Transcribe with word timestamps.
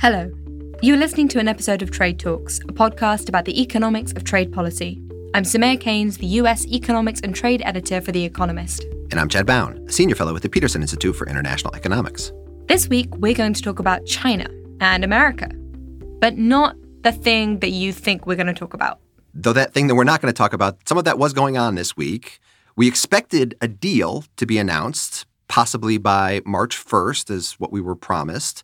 Hello. 0.00 0.30
You 0.80 0.94
are 0.94 0.96
listening 0.96 1.26
to 1.26 1.40
an 1.40 1.48
episode 1.48 1.82
of 1.82 1.90
Trade 1.90 2.20
Talks, 2.20 2.60
a 2.60 2.72
podcast 2.72 3.28
about 3.28 3.46
the 3.46 3.60
economics 3.60 4.12
of 4.12 4.22
trade 4.22 4.52
policy. 4.52 5.02
I'm 5.34 5.42
Soumaya 5.42 5.80
Keynes, 5.80 6.18
the 6.18 6.26
US 6.38 6.64
Economics 6.68 7.18
and 7.20 7.34
Trade 7.34 7.62
Editor 7.64 8.00
for 8.00 8.12
The 8.12 8.24
Economist. 8.24 8.84
And 9.10 9.18
I'm 9.18 9.28
Chad 9.28 9.44
Bown, 9.44 9.84
a 9.88 9.92
senior 9.92 10.14
fellow 10.14 10.36
at 10.36 10.42
the 10.42 10.48
Peterson 10.48 10.82
Institute 10.82 11.16
for 11.16 11.26
International 11.26 11.74
Economics. 11.74 12.30
This 12.68 12.86
week, 12.86 13.12
we're 13.16 13.34
going 13.34 13.54
to 13.54 13.60
talk 13.60 13.80
about 13.80 14.06
China 14.06 14.48
and 14.80 15.02
America, 15.02 15.48
but 16.20 16.38
not 16.38 16.76
the 17.02 17.10
thing 17.10 17.58
that 17.58 17.70
you 17.70 17.92
think 17.92 18.24
we're 18.24 18.36
going 18.36 18.46
to 18.46 18.54
talk 18.54 18.74
about. 18.74 19.00
Though 19.34 19.52
that 19.52 19.74
thing 19.74 19.88
that 19.88 19.96
we're 19.96 20.04
not 20.04 20.22
going 20.22 20.32
to 20.32 20.38
talk 20.38 20.52
about, 20.52 20.88
some 20.88 20.96
of 20.96 21.06
that 21.06 21.18
was 21.18 21.32
going 21.32 21.58
on 21.58 21.74
this 21.74 21.96
week. 21.96 22.38
We 22.76 22.86
expected 22.86 23.56
a 23.60 23.66
deal 23.66 24.22
to 24.36 24.46
be 24.46 24.58
announced, 24.58 25.26
possibly 25.48 25.98
by 25.98 26.40
March 26.46 26.76
1st, 26.76 27.32
is 27.32 27.54
what 27.54 27.72
we 27.72 27.80
were 27.80 27.96
promised. 27.96 28.62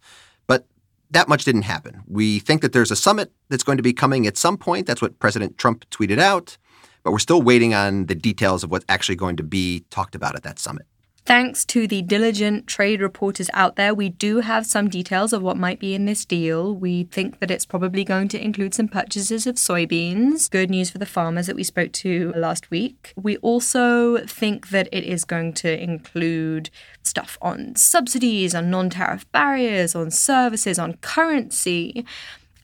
That 1.11 1.29
much 1.29 1.45
didn't 1.45 1.62
happen. 1.62 2.02
We 2.07 2.39
think 2.41 2.62
that 2.62 2.73
there's 2.73 2.91
a 2.91 2.96
summit 2.96 3.32
that's 3.49 3.62
going 3.62 3.76
to 3.76 3.82
be 3.82 3.93
coming 3.93 4.26
at 4.26 4.36
some 4.36 4.57
point. 4.57 4.86
That's 4.86 5.03
what 5.03 5.18
President 5.18 5.58
Trump 5.58 5.89
tweeted 5.90 6.18
out. 6.18 6.57
But 7.03 7.12
we're 7.12 7.18
still 7.18 7.43
waiting 7.43 7.75
on 7.75 8.07
the 8.07 8.14
details 8.14 8.64
of 8.64 8.71
what's 8.71 8.86
actually 8.89 9.17
going 9.17 9.36
to 9.36 9.43
be 9.43 9.85
talked 9.90 10.14
about 10.14 10.35
at 10.35 10.43
that 10.43 10.59
summit. 10.59 10.86
Thanks 11.26 11.64
to 11.66 11.86
the 11.86 12.02
diligent 12.02 12.66
trade 12.66 13.00
reporters 13.00 13.48
out 13.54 13.76
there, 13.76 13.94
we 13.94 14.10
do 14.10 14.40
have 14.40 14.66
some 14.66 14.90
details 14.90 15.32
of 15.32 15.40
what 15.40 15.56
might 15.56 15.80
be 15.80 15.94
in 15.94 16.04
this 16.04 16.26
deal. 16.26 16.74
We 16.74 17.04
think 17.04 17.40
that 17.40 17.50
it's 17.50 17.64
probably 17.64 18.04
going 18.04 18.28
to 18.28 18.44
include 18.44 18.74
some 18.74 18.88
purchases 18.88 19.46
of 19.46 19.54
soybeans. 19.54 20.50
Good 20.50 20.68
news 20.68 20.90
for 20.90 20.98
the 20.98 21.06
farmers 21.06 21.46
that 21.46 21.56
we 21.56 21.64
spoke 21.64 21.92
to 21.92 22.34
last 22.36 22.70
week. 22.70 23.14
We 23.16 23.38
also 23.38 24.18
think 24.26 24.68
that 24.68 24.86
it 24.92 25.04
is 25.04 25.24
going 25.24 25.54
to 25.54 25.82
include 25.82 26.68
stuff 27.02 27.38
on 27.40 27.75
subsidies, 27.75 28.54
on 28.54 28.68
non 28.68 28.90
tariff 28.90 29.30
barriers, 29.32 29.94
on 29.94 30.11
services, 30.11 30.78
on 30.78 30.98
currency. 30.98 32.05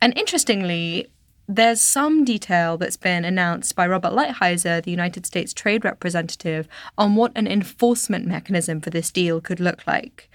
And 0.02 0.16
interestingly, 0.18 1.08
there's 1.50 1.80
some 1.80 2.24
detail 2.24 2.78
that's 2.78 2.96
been 2.96 3.24
announced 3.24 3.74
by 3.74 3.84
Robert 3.86 4.12
Lighthizer, 4.12 4.80
the 4.82 4.90
United 4.92 5.26
States 5.26 5.52
Trade 5.52 5.84
Representative, 5.84 6.68
on 6.96 7.16
what 7.16 7.32
an 7.34 7.48
enforcement 7.48 8.24
mechanism 8.24 8.80
for 8.80 8.90
this 8.90 9.10
deal 9.10 9.40
could 9.40 9.58
look 9.58 9.84
like. 9.84 10.30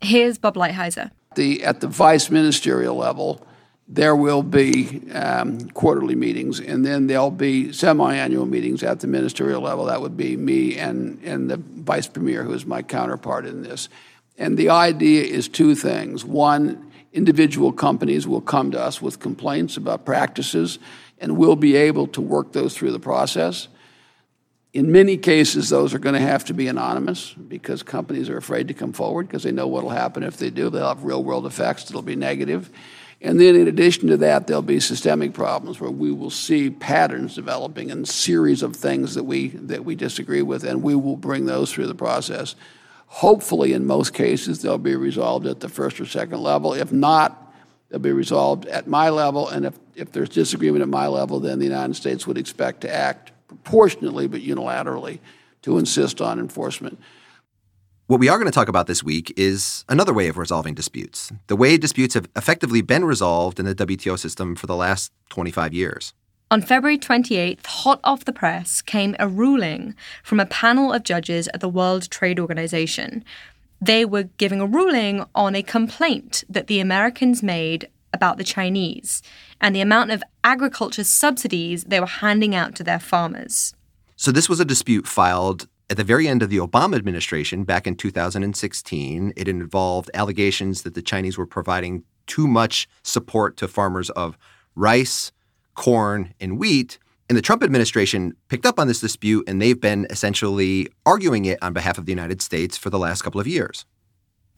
Here's 0.00 0.38
Bob 0.38 0.56
Lighthizer. 0.56 1.12
The, 1.36 1.62
at 1.64 1.80
the 1.80 1.86
vice 1.86 2.30
ministerial 2.30 2.96
level, 2.96 3.46
there 3.86 4.16
will 4.16 4.42
be 4.42 5.08
um, 5.12 5.70
quarterly 5.70 6.16
meetings, 6.16 6.58
and 6.58 6.84
then 6.84 7.06
there'll 7.06 7.30
be 7.30 7.72
semi-annual 7.72 8.46
meetings 8.46 8.82
at 8.82 8.98
the 8.98 9.06
ministerial 9.06 9.62
level. 9.62 9.84
That 9.84 10.00
would 10.00 10.16
be 10.16 10.36
me 10.36 10.76
and, 10.78 11.22
and 11.22 11.48
the 11.48 11.58
vice 11.58 12.08
premier, 12.08 12.42
who 12.42 12.52
is 12.52 12.66
my 12.66 12.82
counterpart 12.82 13.46
in 13.46 13.62
this. 13.62 13.88
And 14.36 14.58
the 14.58 14.70
idea 14.70 15.22
is 15.22 15.48
two 15.48 15.76
things. 15.76 16.24
One, 16.24 16.85
individual 17.16 17.72
companies 17.72 18.28
will 18.28 18.42
come 18.42 18.70
to 18.72 18.80
us 18.80 19.00
with 19.00 19.18
complaints 19.18 19.76
about 19.76 20.04
practices, 20.04 20.78
and 21.18 21.36
we'll 21.36 21.56
be 21.56 21.74
able 21.74 22.06
to 22.08 22.20
work 22.20 22.52
those 22.52 22.76
through 22.76 22.92
the 22.92 23.00
process. 23.00 23.68
In 24.74 24.92
many 24.92 25.16
cases, 25.16 25.70
those 25.70 25.94
are 25.94 25.98
going 25.98 26.14
to 26.14 26.20
have 26.20 26.44
to 26.44 26.54
be 26.54 26.68
anonymous 26.68 27.32
because 27.32 27.82
companies 27.82 28.28
are 28.28 28.36
afraid 28.36 28.68
to 28.68 28.74
come 28.74 28.92
forward 28.92 29.26
because 29.26 29.42
they 29.42 29.50
know 29.50 29.66
what 29.66 29.82
will 29.82 29.90
happen 29.90 30.22
if 30.22 30.36
they 30.36 30.50
do. 30.50 30.68
They'll 30.68 30.88
have 30.88 31.04
real 31.04 31.24
world 31.24 31.46
effects 31.46 31.84
that'll 31.84 32.02
be 32.02 32.16
negative. 32.16 32.70
And 33.22 33.40
then, 33.40 33.56
in 33.56 33.66
addition 33.66 34.08
to 34.08 34.18
that, 34.18 34.46
there'll 34.46 34.60
be 34.60 34.78
systemic 34.78 35.32
problems 35.32 35.80
where 35.80 35.90
we 35.90 36.12
will 36.12 36.28
see 36.28 36.68
patterns 36.68 37.34
developing 37.34 37.90
and 37.90 38.06
series 38.06 38.62
of 38.62 38.76
things 38.76 39.14
that 39.14 39.24
we, 39.24 39.48
that 39.48 39.86
we 39.86 39.94
disagree 39.94 40.42
with, 40.42 40.64
and 40.64 40.82
we 40.82 40.94
will 40.94 41.16
bring 41.16 41.46
those 41.46 41.72
through 41.72 41.86
the 41.86 41.94
process. 41.94 42.54
Hopefully, 43.06 43.72
in 43.72 43.86
most 43.86 44.12
cases, 44.14 44.62
they'll 44.62 44.78
be 44.78 44.96
resolved 44.96 45.46
at 45.46 45.60
the 45.60 45.68
first 45.68 46.00
or 46.00 46.06
second 46.06 46.42
level. 46.42 46.74
If 46.74 46.92
not, 46.92 47.52
they'll 47.88 48.00
be 48.00 48.12
resolved 48.12 48.66
at 48.66 48.86
my 48.86 49.10
level. 49.10 49.48
And 49.48 49.64
if, 49.64 49.78
if 49.94 50.12
there's 50.12 50.28
disagreement 50.28 50.82
at 50.82 50.88
my 50.88 51.06
level, 51.06 51.40
then 51.40 51.58
the 51.58 51.64
United 51.64 51.94
States 51.94 52.26
would 52.26 52.36
expect 52.36 52.82
to 52.82 52.92
act 52.92 53.32
proportionately 53.48 54.26
but 54.26 54.40
unilaterally 54.40 55.20
to 55.62 55.78
insist 55.78 56.20
on 56.20 56.38
enforcement. 56.38 56.98
What 58.08 58.20
we 58.20 58.28
are 58.28 58.38
going 58.38 58.46
to 58.46 58.54
talk 58.54 58.68
about 58.68 58.86
this 58.86 59.02
week 59.02 59.32
is 59.36 59.84
another 59.88 60.14
way 60.14 60.28
of 60.28 60.38
resolving 60.38 60.74
disputes, 60.74 61.32
the 61.48 61.56
way 61.56 61.76
disputes 61.76 62.14
have 62.14 62.28
effectively 62.36 62.80
been 62.80 63.04
resolved 63.04 63.58
in 63.58 63.66
the 63.66 63.74
WTO 63.74 64.16
system 64.16 64.54
for 64.54 64.68
the 64.68 64.76
last 64.76 65.10
25 65.30 65.74
years. 65.74 66.14
On 66.48 66.62
February 66.62 66.96
28th, 66.96 67.66
hot 67.66 67.98
off 68.04 68.24
the 68.24 68.32
press, 68.32 68.80
came 68.80 69.16
a 69.18 69.26
ruling 69.26 69.96
from 70.22 70.38
a 70.38 70.46
panel 70.46 70.92
of 70.92 71.02
judges 71.02 71.48
at 71.52 71.60
the 71.60 71.68
World 71.68 72.08
Trade 72.08 72.38
Organization. 72.38 73.24
They 73.80 74.04
were 74.04 74.24
giving 74.38 74.60
a 74.60 74.66
ruling 74.66 75.24
on 75.34 75.56
a 75.56 75.62
complaint 75.64 76.44
that 76.48 76.68
the 76.68 76.78
Americans 76.78 77.42
made 77.42 77.88
about 78.12 78.38
the 78.38 78.44
Chinese 78.44 79.22
and 79.60 79.74
the 79.74 79.80
amount 79.80 80.12
of 80.12 80.22
agriculture 80.44 81.02
subsidies 81.02 81.82
they 81.82 81.98
were 81.98 82.06
handing 82.06 82.54
out 82.54 82.76
to 82.76 82.84
their 82.84 83.00
farmers. 83.00 83.74
So, 84.14 84.30
this 84.30 84.48
was 84.48 84.60
a 84.60 84.64
dispute 84.64 85.08
filed 85.08 85.66
at 85.90 85.96
the 85.96 86.04
very 86.04 86.28
end 86.28 86.44
of 86.44 86.48
the 86.48 86.58
Obama 86.58 86.94
administration 86.94 87.64
back 87.64 87.88
in 87.88 87.96
2016. 87.96 89.32
It 89.36 89.48
involved 89.48 90.12
allegations 90.14 90.82
that 90.82 90.94
the 90.94 91.02
Chinese 91.02 91.36
were 91.36 91.44
providing 91.44 92.04
too 92.28 92.46
much 92.46 92.88
support 93.02 93.56
to 93.56 93.66
farmers 93.66 94.10
of 94.10 94.38
rice, 94.76 95.32
corn, 95.76 96.34
and 96.40 96.58
wheat. 96.58 96.98
And 97.28 97.36
the 97.36 97.42
Trump 97.42 97.62
administration 97.62 98.34
picked 98.48 98.66
up 98.66 98.78
on 98.78 98.86
this 98.86 99.00
dispute, 99.00 99.48
and 99.48 99.60
they've 99.60 99.80
been 99.80 100.06
essentially 100.10 100.88
arguing 101.04 101.44
it 101.44 101.58
on 101.62 101.72
behalf 101.72 101.98
of 101.98 102.06
the 102.06 102.12
United 102.12 102.40
States 102.40 102.76
for 102.76 102.90
the 102.90 102.98
last 102.98 103.22
couple 103.22 103.40
of 103.40 103.46
years. 103.46 103.84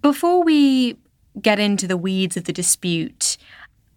Before 0.02 0.44
we 0.44 0.96
get 1.40 1.58
into 1.58 1.86
the 1.86 1.96
weeds 1.96 2.36
of 2.36 2.44
the 2.44 2.52
dispute, 2.52 3.36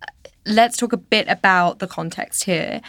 uh, 0.02 0.30
let's 0.46 0.78
talk 0.78 0.94
a 0.94 0.98
bit 0.98 1.28
about 1.28 1.80
the 1.80 1.88
context 1.88 2.46
here. 2.46 2.82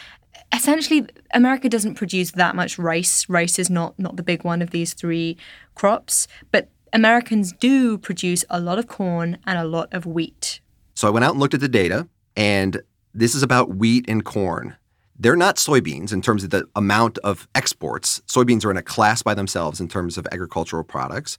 Essentially, 0.54 1.06
America 1.34 1.68
doesn't 1.68 1.94
produce 1.94 2.32
that 2.32 2.54
much 2.54 2.78
rice. 2.78 3.28
Rice 3.28 3.58
is 3.58 3.68
not, 3.70 3.98
not 3.98 4.16
the 4.16 4.22
big 4.22 4.44
one 4.44 4.62
of 4.62 4.70
these 4.70 4.94
three 4.94 5.36
crops, 5.74 6.28
but 6.50 6.68
Americans 6.92 7.52
do 7.52 7.98
produce 7.98 8.44
a 8.50 8.60
lot 8.60 8.78
of 8.78 8.86
corn 8.86 9.38
and 9.46 9.58
a 9.58 9.64
lot 9.64 9.92
of 9.92 10.06
wheat. 10.06 10.60
So 10.94 11.08
I 11.08 11.10
went 11.10 11.24
out 11.24 11.32
and 11.32 11.40
looked 11.40 11.54
at 11.54 11.60
the 11.60 11.68
data, 11.68 12.06
and 12.36 12.82
this 13.14 13.34
is 13.34 13.42
about 13.42 13.76
wheat 13.76 14.04
and 14.08 14.24
corn. 14.24 14.76
They're 15.18 15.36
not 15.36 15.56
soybeans 15.56 16.12
in 16.12 16.22
terms 16.22 16.42
of 16.42 16.50
the 16.50 16.64
amount 16.74 17.18
of 17.18 17.46
exports. 17.54 18.22
Soybeans 18.26 18.64
are 18.64 18.70
in 18.70 18.76
a 18.76 18.82
class 18.82 19.22
by 19.22 19.34
themselves 19.34 19.80
in 19.80 19.88
terms 19.88 20.16
of 20.16 20.26
agricultural 20.32 20.84
products. 20.84 21.38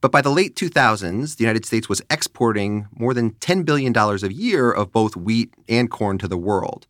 But 0.00 0.12
by 0.12 0.20
the 0.20 0.30
late 0.30 0.54
2000s, 0.54 1.36
the 1.36 1.44
United 1.44 1.64
States 1.64 1.88
was 1.88 2.02
exporting 2.10 2.86
more 2.94 3.14
than 3.14 3.32
$10 3.32 3.64
billion 3.64 3.96
a 3.96 4.28
year 4.28 4.70
of 4.70 4.92
both 4.92 5.16
wheat 5.16 5.54
and 5.68 5.90
corn 5.90 6.18
to 6.18 6.28
the 6.28 6.36
world. 6.36 6.86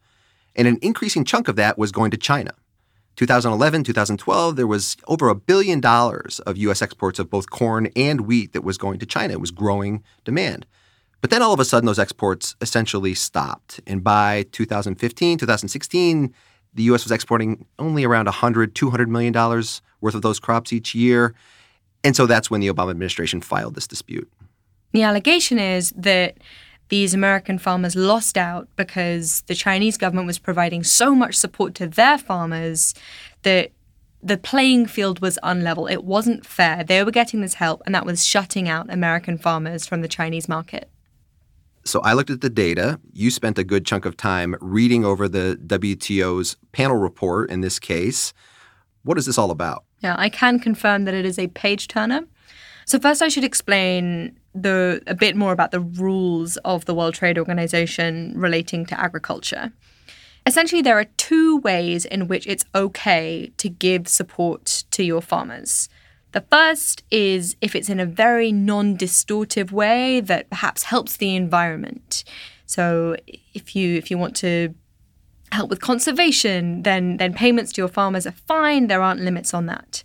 And 0.57 0.67
an 0.67 0.79
increasing 0.83 1.25
chunk 1.25 1.47
of 1.47 1.57
that 1.57 1.79
was 1.79 1.93
going 1.93 2.11
to 2.11 2.17
China. 2.17 2.51
2011, 3.17 3.85
2012, 3.85 4.57
there 4.57 4.67
was 4.67 4.97
over 5.07 5.29
a 5.29 5.37
billion 5.37 5.81
dollars 5.81 6.41
of 6.41 6.57
U.S. 6.57 6.83
exports 6.83 7.21
of 7.21 7.31
both 7.31 7.49
corn 7.49 7.89
and 7.95 8.23
wheat 8.23 8.53
that 8.53 8.65
was 8.65 8.77
going 8.77 8.99
to 8.99 9.07
China. 9.07 9.35
It 9.35 9.41
was 9.41 9.53
growing 9.53 10.03
demand. 10.25 10.67
But 11.25 11.31
then 11.31 11.41
all 11.41 11.55
of 11.55 11.59
a 11.59 11.65
sudden, 11.65 11.87
those 11.87 11.99
exports 11.99 12.55
essentially 12.61 13.15
stopped. 13.15 13.81
And 13.87 14.05
by 14.05 14.45
2015, 14.53 15.39
2016, 15.39 16.35
the 16.75 16.83
U.S. 16.83 17.03
was 17.03 17.13
exporting 17.13 17.65
only 17.79 18.05
around 18.05 18.27
100, 18.27 18.75
200 18.75 19.09
million 19.09 19.33
dollars 19.33 19.81
worth 20.03 20.15
of 20.15 20.21
those 20.21 20.39
crops 20.39 20.71
each 20.71 20.95
year. 20.95 21.35
And 22.05 22.15
so 22.15 22.27
that's 22.27 22.51
when 22.51 22.61
the 22.61 22.67
Obama 22.67 22.91
administration 22.91 23.41
filed 23.41 23.75
this 23.75 23.87
dispute. 23.87 24.31
The 24.93 25.01
allegation 25.01 25.59
is 25.59 25.95
that 25.97 26.37
these 26.91 27.15
American 27.15 27.57
farmers 27.57 27.97
lost 27.97 28.37
out 28.37 28.69
because 28.77 29.41
the 29.47 29.55
Chinese 29.55 29.97
government 29.97 30.27
was 30.27 30.39
providing 30.39 30.85
so 30.85 31.15
much 31.15 31.37
support 31.37 31.75
to 31.77 31.87
their 31.87 32.19
farmers 32.19 32.93
that 33.45 33.71
the 34.23 34.37
playing 34.37 34.85
field 34.85 35.23
was 35.23 35.39
unlevel. 35.43 35.91
It 35.91 36.05
wasn't 36.05 36.45
fair. 36.45 36.85
They 36.85 37.03
were 37.03 37.11
getting 37.11 37.41
this 37.41 37.55
help, 37.55 37.81
and 37.87 37.95
that 37.95 38.05
was 38.05 38.27
shutting 38.27 38.69
out 38.69 38.93
American 38.93 39.39
farmers 39.39 39.87
from 39.87 40.03
the 40.03 40.09
Chinese 40.09 40.51
market. 40.51 40.91
So 41.85 42.01
I 42.01 42.15
looked 42.15 42.31
at 42.31 42.41
the 42.41 42.51
data. 42.51 42.99
You 43.13 43.31
spent 43.31 43.59
a 43.59 43.65
good 43.65 43.85
chunk 43.85 44.05
of 44.05 44.17
time 44.17 44.57
reading 44.61 45.05
over 45.05 45.29
the 45.29 45.59
WTO's 45.67 46.57
panel 46.73 46.97
report 46.97 47.51
in 47.51 47.61
this 47.61 47.79
case. 47.79 48.33
What 49.03 49.19
is 49.19 49.27
this 49.27 49.37
all 49.37 49.51
about? 49.51 49.85
Yeah, 50.01 50.15
I 50.19 50.31
can 50.31 50.59
confirm 50.59 51.05
that 51.05 51.15
it 51.15 51.27
is 51.27 51.39
a 51.39 51.49
page 51.49 51.89
turner. 51.89 52.25
So 52.87 52.99
first 52.99 53.23
I 53.23 53.29
should 53.29 53.45
explain 53.45 54.39
the 54.55 55.03
a 55.07 55.15
bit 55.15 55.37
more 55.37 55.53
about 55.53 55.73
the 55.73 55.81
rules 55.81 56.57
of 56.59 56.85
the 56.85 56.95
World 56.95 57.15
Trade 57.15 57.39
Organization 57.39 58.33
relating 58.37 58.87
to 58.87 58.99
agriculture. 58.99 59.73
Essentially 60.47 60.83
there 60.83 60.99
are 60.99 61.07
two 61.17 61.59
ways 61.59 62.05
in 62.05 62.29
which 62.29 62.47
it's 62.47 62.65
okay 62.75 63.53
to 63.57 63.69
give 63.69 64.09
support 64.09 64.85
to 64.91 65.03
your 65.03 65.23
farmers. 65.23 65.89
The 66.35 66.41
first 66.51 67.05
is 67.13 67.57
if 67.61 67.77
it's 67.77 67.89
in 67.89 68.01
a 68.01 68.07
very 68.07 68.51
non 68.51 68.97
distortive 68.99 69.71
way 69.71 70.19
that 70.21 70.51
perhaps 70.51 70.83
helps 70.83 71.17
the 71.17 71.37
environment. 71.37 72.25
So 72.67 73.15
if 73.55 73.77
you 73.77 73.95
if 73.95 74.11
you 74.11 74.19
want 74.19 74.35
to 74.39 74.75
help 75.53 75.71
with 75.71 75.81
conservation, 75.81 76.83
then 76.83 77.19
then 77.19 77.35
payments 77.35 77.73
to 77.75 77.83
your 77.83 77.89
farmers 77.89 78.27
are 78.27 78.35
fine. 78.49 78.89
There 78.89 79.01
aren't 79.01 79.21
limits 79.21 79.55
on 79.55 79.67
that. 79.67 80.03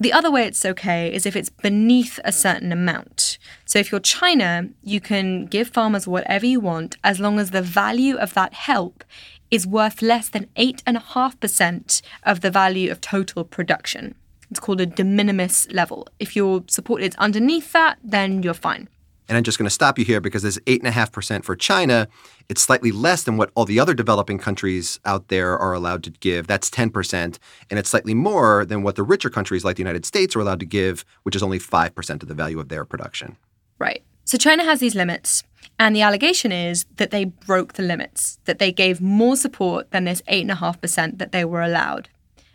The 0.00 0.14
other 0.14 0.30
way 0.30 0.44
it's 0.46 0.64
okay 0.64 1.12
is 1.12 1.26
if 1.26 1.36
it's 1.36 1.50
beneath 1.50 2.18
a 2.24 2.32
certain 2.32 2.72
amount. 2.72 3.36
So 3.66 3.78
if 3.78 3.92
you're 3.92 4.00
China, 4.00 4.70
you 4.82 5.02
can 5.02 5.44
give 5.44 5.68
farmers 5.68 6.08
whatever 6.08 6.46
you 6.46 6.60
want 6.60 6.96
as 7.04 7.20
long 7.20 7.38
as 7.38 7.50
the 7.50 7.60
value 7.60 8.16
of 8.16 8.32
that 8.32 8.54
help 8.54 9.04
is 9.50 9.66
worth 9.66 10.00
less 10.00 10.30
than 10.30 10.46
8.5% 10.56 12.00
of 12.22 12.40
the 12.40 12.50
value 12.50 12.90
of 12.90 13.02
total 13.02 13.44
production. 13.44 14.14
It's 14.52 14.60
called 14.60 14.82
a 14.82 14.86
de 14.86 15.02
minimis 15.02 15.66
level. 15.72 16.06
If 16.18 16.36
your 16.36 16.62
support 16.68 17.00
is 17.00 17.14
underneath 17.16 17.72
that, 17.72 17.96
then 18.04 18.42
you're 18.42 18.52
fine. 18.52 18.86
And 19.26 19.38
I'm 19.38 19.44
just 19.44 19.56
going 19.56 19.64
to 19.64 19.70
stop 19.70 19.98
you 19.98 20.04
here 20.04 20.20
because 20.20 20.42
this 20.42 20.58
8.5% 20.66 21.42
for 21.42 21.56
China. 21.56 22.06
It's 22.50 22.60
slightly 22.60 22.92
less 22.92 23.22
than 23.22 23.38
what 23.38 23.50
all 23.54 23.64
the 23.64 23.80
other 23.80 23.94
developing 23.94 24.36
countries 24.36 25.00
out 25.06 25.28
there 25.28 25.58
are 25.58 25.72
allowed 25.72 26.04
to 26.04 26.10
give. 26.10 26.48
That's 26.48 26.68
10%. 26.68 27.38
And 27.70 27.78
it's 27.78 27.88
slightly 27.88 28.12
more 28.12 28.66
than 28.66 28.82
what 28.82 28.96
the 28.96 29.02
richer 29.02 29.30
countries 29.30 29.64
like 29.64 29.76
the 29.76 29.80
United 29.80 30.04
States 30.04 30.36
are 30.36 30.40
allowed 30.40 30.60
to 30.60 30.66
give, 30.66 31.06
which 31.22 31.34
is 31.34 31.42
only 31.42 31.58
5% 31.58 32.22
of 32.22 32.28
the 32.28 32.34
value 32.34 32.60
of 32.60 32.68
their 32.68 32.84
production. 32.84 33.38
Right. 33.78 34.02
So 34.24 34.36
China 34.36 34.64
has 34.64 34.80
these 34.80 34.94
limits. 34.94 35.44
And 35.78 35.96
the 35.96 36.02
allegation 36.02 36.52
is 36.52 36.84
that 36.96 37.10
they 37.10 37.24
broke 37.24 37.72
the 37.72 37.82
limits, 37.82 38.38
that 38.44 38.58
they 38.58 38.70
gave 38.70 39.00
more 39.00 39.36
support 39.36 39.92
than 39.92 40.04
this 40.04 40.20
8.5% 40.28 41.16
that 41.16 41.32
they 41.32 41.46
were 41.46 41.62
allowed. 41.62 42.10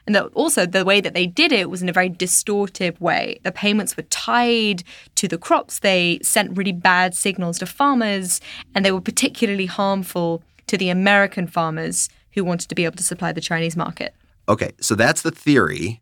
And 0.07 0.15
that 0.15 0.27
also 0.33 0.65
the 0.65 0.85
way 0.85 1.01
that 1.01 1.13
they 1.13 1.27
did 1.27 1.51
it 1.51 1.69
was 1.69 1.83
in 1.83 1.89
a 1.89 1.93
very 1.93 2.09
distortive 2.09 2.99
way. 3.01 3.39
The 3.43 3.51
payments 3.51 3.95
were 3.97 4.03
tied 4.03 4.83
to 5.15 5.27
the 5.27 5.37
crops. 5.37 5.79
They 5.79 6.19
sent 6.23 6.57
really 6.57 6.71
bad 6.71 7.13
signals 7.13 7.59
to 7.59 7.65
farmers, 7.65 8.39
and 8.73 8.85
they 8.85 8.91
were 8.93 9.01
particularly 9.01 9.65
harmful 9.65 10.41
to 10.67 10.77
the 10.77 10.89
American 10.89 11.45
farmers 11.45 12.07
who 12.31 12.45
wanted 12.45 12.69
to 12.69 12.75
be 12.75 12.85
able 12.85 12.95
to 12.95 13.03
supply 13.03 13.33
the 13.33 13.41
Chinese 13.41 13.75
market. 13.75 14.15
Okay, 14.47 14.71
so 14.79 14.95
that's 14.95 15.23
the 15.23 15.31
theory. 15.31 16.01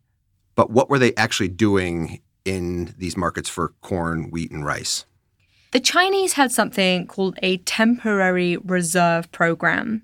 But 0.54 0.70
what 0.70 0.88
were 0.88 1.00
they 1.00 1.14
actually 1.16 1.48
doing 1.48 2.20
in 2.44 2.94
these 2.96 3.16
markets 3.16 3.48
for 3.48 3.74
corn, 3.80 4.30
wheat, 4.30 4.52
and 4.52 4.64
rice? 4.64 5.04
The 5.72 5.80
Chinese 5.80 6.34
had 6.34 6.52
something 6.52 7.06
called 7.06 7.38
a 7.42 7.58
temporary 7.58 8.56
reserve 8.56 9.30
program. 9.32 10.02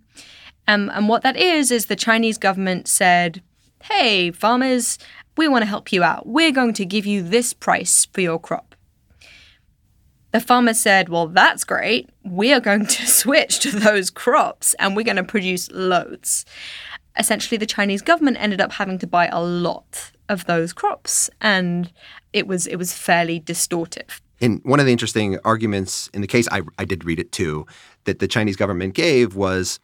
Um, 0.67 0.91
and 0.93 1.09
what 1.09 1.23
that 1.23 1.37
is, 1.37 1.71
is 1.71 1.87
the 1.87 1.97
Chinese 1.97 2.37
government 2.37 2.89
said, 2.89 3.43
hey, 3.83 4.31
farmers, 4.31 4.99
we 5.37 5.49
want 5.49 5.63
to 5.63 5.67
help 5.67 5.93
you 5.93 6.03
out. 6.03 6.27
We're 6.27 6.53
going 6.53 6.75
to 6.75 6.85
give 6.85 7.07
you 7.07 7.23
this 7.23 7.53
price 7.53 8.07
for 8.13 8.21
your 8.21 8.39
crop. 8.39 8.75
The 10.33 10.41
farmer 10.41 10.75
said, 10.75 11.09
Well, 11.09 11.29
that's 11.29 11.65
great. 11.65 12.09
We 12.25 12.53
are 12.53 12.61
going 12.61 12.87
to 12.87 13.07
switch 13.07 13.61
to 13.61 13.71
those 13.71 14.11
crops 14.11 14.75
and 14.75 14.97
we're 14.97 15.05
going 15.05 15.17
to 15.17 15.25
produce 15.25 15.71
loads. 15.71 16.45
Essentially, 17.19 17.59
the 17.59 17.67
Chinese 17.67 18.01
government 18.01 18.39
ended 18.41 18.61
up 18.61 18.73
having 18.73 18.99
to 18.99 19.07
buy 19.07 19.27
a 19.27 19.43
lot 19.43 20.13
of 20.31 20.47
those 20.47 20.73
crops, 20.73 21.29
and 21.43 21.93
it 22.33 22.47
was 22.47 22.67
it 22.67 22.77
was 22.77 22.95
fairly 22.95 23.39
distortive. 23.39 24.23
And 24.41 24.61
one 24.65 24.81
of 24.81 24.87
the 24.87 24.93
interesting 24.93 25.39
arguments 25.45 26.09
in 26.15 26.23
the 26.23 26.27
case, 26.27 26.49
I, 26.51 26.63
I 26.79 26.87
did 26.87 27.05
read 27.05 27.21
it 27.21 27.31
too, 27.31 27.67
that 28.05 28.19
the 28.19 28.27
Chinese 28.27 28.57
government 28.57 28.95
gave 28.95 29.37
was 29.37 29.79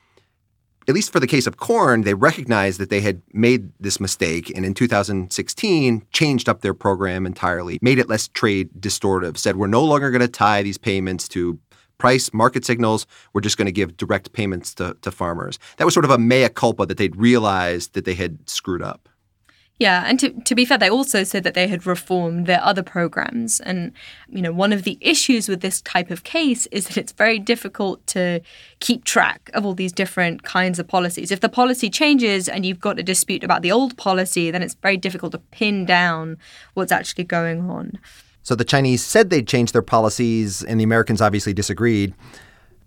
at 0.89 0.95
least 0.95 1.13
for 1.13 1.21
the 1.21 1.27
case 1.27 1.47
of 1.47 1.59
corn, 1.59 2.03
they 2.03 2.15
recognized 2.15 2.81
that 2.81 2.89
they 2.89 3.03
had 3.03 3.21
made 3.35 3.71
this 3.79 4.01
mistake 4.01 4.51
and 4.57 4.65
in 4.65 4.73
2016 4.73 6.03
changed 6.13 6.49
up 6.49 6.63
their 6.63 6.73
program 6.73 7.27
entirely, 7.27 7.79
made 7.83 7.99
it 7.99 8.09
less 8.09 8.29
trade 8.29 8.71
distortive, 8.81 9.37
said 9.37 9.57
we're 9.57 9.67
no 9.67 9.85
longer 9.85 10.11
going 10.11 10.23
to 10.23 10.29
tie 10.29 10.63
these 10.63 10.79
payments 10.79 11.29
to 11.29 11.59
price 11.99 12.33
market 12.33 12.65
signals. 12.65 13.07
We're 13.35 13.43
just 13.43 13.59
going 13.59 13.67
to 13.67 13.73
give 13.73 13.99
direct 13.99 14.33
payments 14.33 14.75
to, 14.77 14.97
to 15.03 15.11
farmers. 15.11 15.59
That 15.77 15.85
was 15.85 15.93
sort 15.93 16.07
of 16.07 16.11
a 16.11 16.19
mea 16.19 16.49
culpa 16.49 16.87
that 16.87 16.97
they'd 16.97 17.17
realized 17.17 17.93
that 17.93 18.07
they 18.07 18.15
had 18.15 18.49
screwed 18.49 18.83
up. 18.83 19.11
Yeah, 19.81 20.03
and 20.07 20.19
to, 20.19 20.31
to 20.31 20.57
be 20.57 20.65
fair, 20.65 20.77
they 20.77 20.91
also 20.91 21.23
said 21.23 21.45
that 21.45 21.55
they 21.55 21.69
had 21.69 21.87
reformed 21.87 22.47
their 22.47 22.61
other 22.65 22.83
programs. 22.83 23.61
And, 23.61 23.93
you 24.29 24.43
know, 24.43 24.53
one 24.53 24.73
of 24.73 24.83
the 24.83 24.99
issues 25.01 25.49
with 25.49 25.61
this 25.61 25.81
type 25.81 26.11
of 26.11 26.25
case 26.25 26.67
is 26.67 26.89
that 26.89 26.97
it's 26.97 27.13
very 27.13 27.39
difficult 27.39 28.05
to 28.09 28.41
keep 28.81 29.05
track 29.05 29.51
of 29.55 29.65
all 29.65 29.75
these 29.75 29.93
different 29.93 30.43
kinds 30.43 30.81
of 30.81 30.89
policies. 30.89 31.31
If 31.31 31.39
the 31.39 31.49
policy 31.49 31.91
changes 31.91 32.49
and 32.49 32.67
you've 32.67 32.81
got 32.81 32.99
a 32.99 33.05
dispute 33.05 33.45
about 33.45 33.63
the 33.63 33.71
old 33.71 33.97
policy, 33.97 34.51
then 34.51 34.63
it's 34.63 34.75
very 34.75 34.97
difficult 34.97 35.31
to 35.31 35.39
pin 35.39 35.87
down 35.87 36.39
what's 36.75 36.91
actually 36.91 37.25
going 37.25 37.71
on. 37.71 38.01
So 38.43 38.57
the 38.57 38.65
Chinese 38.65 39.05
said 39.05 39.31
they'd 39.31 39.47
changed 39.47 39.75
their 39.75 39.83
policies, 39.83 40.65
and 40.65 40.81
the 40.81 40.85
Americans 40.85 41.21
obviously 41.21 41.53
disagreed. 41.53 42.15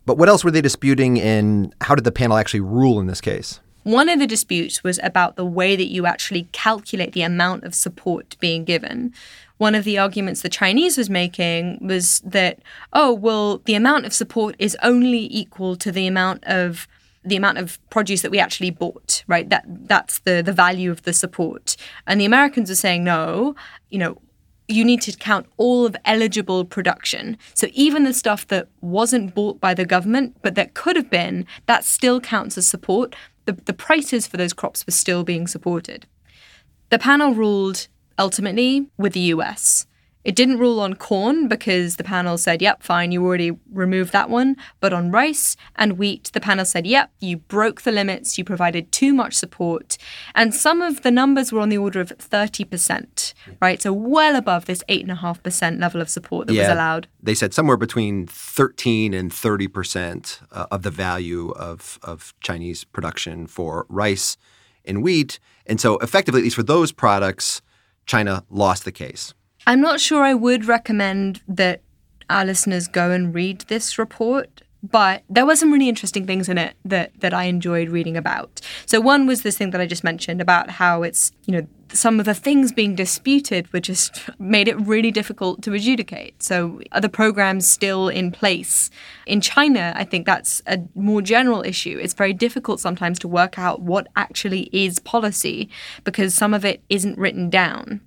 But 0.05 0.17
what 0.17 0.27
else 0.27 0.43
were 0.43 0.51
they 0.51 0.61
disputing, 0.61 1.21
and 1.21 1.73
how 1.79 1.95
did 1.95 2.03
the 2.03 2.11
panel 2.11 2.35
actually 2.35 2.61
rule 2.61 2.99
in 2.99 3.07
this 3.07 3.21
case? 3.21 3.61
One 3.83 4.09
of 4.09 4.19
the 4.19 4.27
disputes 4.27 4.83
was 4.83 4.99
about 5.01 5.35
the 5.35 5.45
way 5.45 5.75
that 5.75 5.89
you 5.89 6.05
actually 6.05 6.47
calculate 6.51 7.13
the 7.13 7.23
amount 7.23 7.63
of 7.63 7.73
support 7.73 8.37
being 8.39 8.63
given. 8.63 9.13
One 9.57 9.75
of 9.75 9.83
the 9.83 9.97
arguments 9.97 10.41
the 10.41 10.49
Chinese 10.49 10.97
was 10.97 11.09
making 11.09 11.79
was 11.81 12.21
that, 12.25 12.59
oh, 12.93 13.13
well, 13.13 13.59
the 13.59 13.75
amount 13.75 14.05
of 14.05 14.13
support 14.13 14.55
is 14.59 14.77
only 14.83 15.27
equal 15.35 15.75
to 15.77 15.91
the 15.91 16.07
amount 16.07 16.43
of 16.45 16.87
the 17.23 17.35
amount 17.35 17.59
of 17.59 17.77
produce 17.91 18.23
that 18.23 18.31
we 18.31 18.39
actually 18.39 18.71
bought, 18.71 19.23
right? 19.27 19.47
That 19.49 19.63
that's 19.67 20.19
the 20.19 20.41
the 20.41 20.53
value 20.53 20.89
of 20.89 21.03
the 21.03 21.13
support. 21.13 21.75
And 22.07 22.19
the 22.19 22.25
Americans 22.25 22.71
are 22.71 22.75
saying, 22.75 23.03
no, 23.03 23.55
you 23.89 23.99
know, 23.99 24.17
you 24.67 24.83
need 24.83 25.01
to 25.01 25.11
count 25.11 25.45
all 25.57 25.85
of 25.85 25.95
eligible 26.05 26.65
production. 26.65 27.37
So 27.53 27.67
even 27.73 28.03
the 28.03 28.13
stuff 28.13 28.47
that 28.47 28.69
wasn't 28.81 29.35
bought 29.35 29.59
by 29.59 29.73
the 29.73 29.85
government, 29.85 30.37
but 30.41 30.55
that 30.55 30.73
could 30.73 30.95
have 30.95 31.09
been, 31.09 31.45
that 31.67 31.83
still 31.83 32.19
counts 32.19 32.57
as 32.57 32.67
support 32.67 33.15
the, 33.51 33.63
the 33.63 33.73
prices 33.73 34.27
for 34.27 34.37
those 34.37 34.53
crops 34.53 34.85
were 34.85 34.91
still 34.91 35.23
being 35.23 35.47
supported. 35.47 36.05
The 36.89 36.99
panel 36.99 37.33
ruled 37.33 37.87
ultimately 38.17 38.87
with 38.97 39.13
the 39.13 39.31
US. 39.35 39.85
It 40.23 40.35
didn't 40.35 40.59
rule 40.59 40.79
on 40.79 40.93
corn 40.95 41.47
because 41.47 41.95
the 41.95 42.03
panel 42.03 42.37
said, 42.37 42.61
yep, 42.61 42.83
fine, 42.83 43.11
you 43.11 43.25
already 43.25 43.51
removed 43.71 44.11
that 44.13 44.29
one. 44.29 44.55
But 44.79 44.93
on 44.93 45.11
rice 45.11 45.57
and 45.75 45.97
wheat, 45.97 46.29
the 46.33 46.39
panel 46.39 46.65
said, 46.65 46.85
yep, 46.85 47.11
you 47.19 47.37
broke 47.37 47.81
the 47.81 47.91
limits, 47.91 48.37
you 48.37 48.43
provided 48.43 48.91
too 48.91 49.13
much 49.13 49.33
support. 49.33 49.97
And 50.35 50.53
some 50.53 50.81
of 50.81 51.01
the 51.01 51.11
numbers 51.11 51.51
were 51.51 51.59
on 51.59 51.69
the 51.69 51.77
order 51.77 51.99
of 51.99 52.09
30%, 52.17 53.33
right? 53.61 53.81
So 53.81 53.91
well 53.93 54.35
above 54.35 54.65
this 54.65 54.83
8.5% 54.87 55.79
level 55.79 56.01
of 56.01 56.09
support 56.09 56.47
that 56.47 56.53
yeah, 56.53 56.63
was 56.63 56.69
allowed. 56.69 57.07
They 57.21 57.35
said 57.35 57.53
somewhere 57.53 57.77
between 57.77 58.27
13 58.27 59.13
and 59.13 59.31
30% 59.31 60.41
uh, 60.51 60.67
of 60.69 60.83
the 60.83 60.91
value 60.91 61.49
of, 61.51 61.99
of 62.03 62.33
Chinese 62.41 62.83
production 62.83 63.47
for 63.47 63.85
rice 63.89 64.37
and 64.85 65.01
wheat. 65.03 65.39
And 65.65 65.81
so 65.81 65.97
effectively, 65.99 66.41
at 66.41 66.43
least 66.43 66.55
for 66.55 66.63
those 66.63 66.91
products, 66.91 67.61
China 68.05 68.43
lost 68.49 68.85
the 68.85 68.91
case. 68.91 69.33
I'm 69.67 69.81
not 69.81 69.99
sure 69.99 70.23
I 70.23 70.33
would 70.33 70.65
recommend 70.65 71.41
that 71.47 71.81
our 72.29 72.45
listeners 72.45 72.87
go 72.87 73.11
and 73.11 73.33
read 73.33 73.61
this 73.61 73.99
report, 73.99 74.63
but 74.81 75.23
there 75.29 75.45
were 75.45 75.55
some 75.55 75.71
really 75.71 75.89
interesting 75.89 76.25
things 76.25 76.49
in 76.49 76.57
it 76.57 76.75
that 76.85 77.11
that 77.19 77.33
I 77.33 77.43
enjoyed 77.43 77.89
reading 77.89 78.17
about. 78.17 78.61
So 78.85 78.99
one 78.99 79.27
was 79.27 79.43
this 79.43 79.57
thing 79.57 79.71
that 79.71 79.81
I 79.81 79.85
just 79.85 80.03
mentioned 80.03 80.41
about 80.41 80.71
how 80.71 81.03
it's, 81.03 81.31
you 81.45 81.53
know, 81.53 81.67
some 81.93 82.19
of 82.19 82.25
the 82.25 82.33
things 82.33 82.71
being 82.71 82.95
disputed 82.95 83.71
were 83.73 83.79
just 83.79 84.29
made 84.39 84.67
it 84.67 84.79
really 84.79 85.11
difficult 85.11 85.61
to 85.63 85.73
adjudicate. 85.73 86.41
So 86.41 86.81
are 86.93 87.01
the 87.01 87.09
programs 87.09 87.67
still 87.67 88.07
in 88.07 88.31
place? 88.31 88.89
In 89.27 89.41
China, 89.41 89.93
I 89.95 90.05
think 90.05 90.25
that's 90.25 90.61
a 90.65 90.79
more 90.95 91.21
general 91.21 91.61
issue. 91.63 91.99
It's 92.01 92.13
very 92.13 92.33
difficult 92.33 92.79
sometimes 92.79 93.19
to 93.19 93.27
work 93.27 93.59
out 93.59 93.81
what 93.81 94.07
actually 94.15 94.69
is 94.71 94.99
policy 94.99 95.69
because 96.03 96.33
some 96.33 96.53
of 96.53 96.65
it 96.65 96.81
isn't 96.89 97.17
written 97.17 97.49
down. 97.49 98.01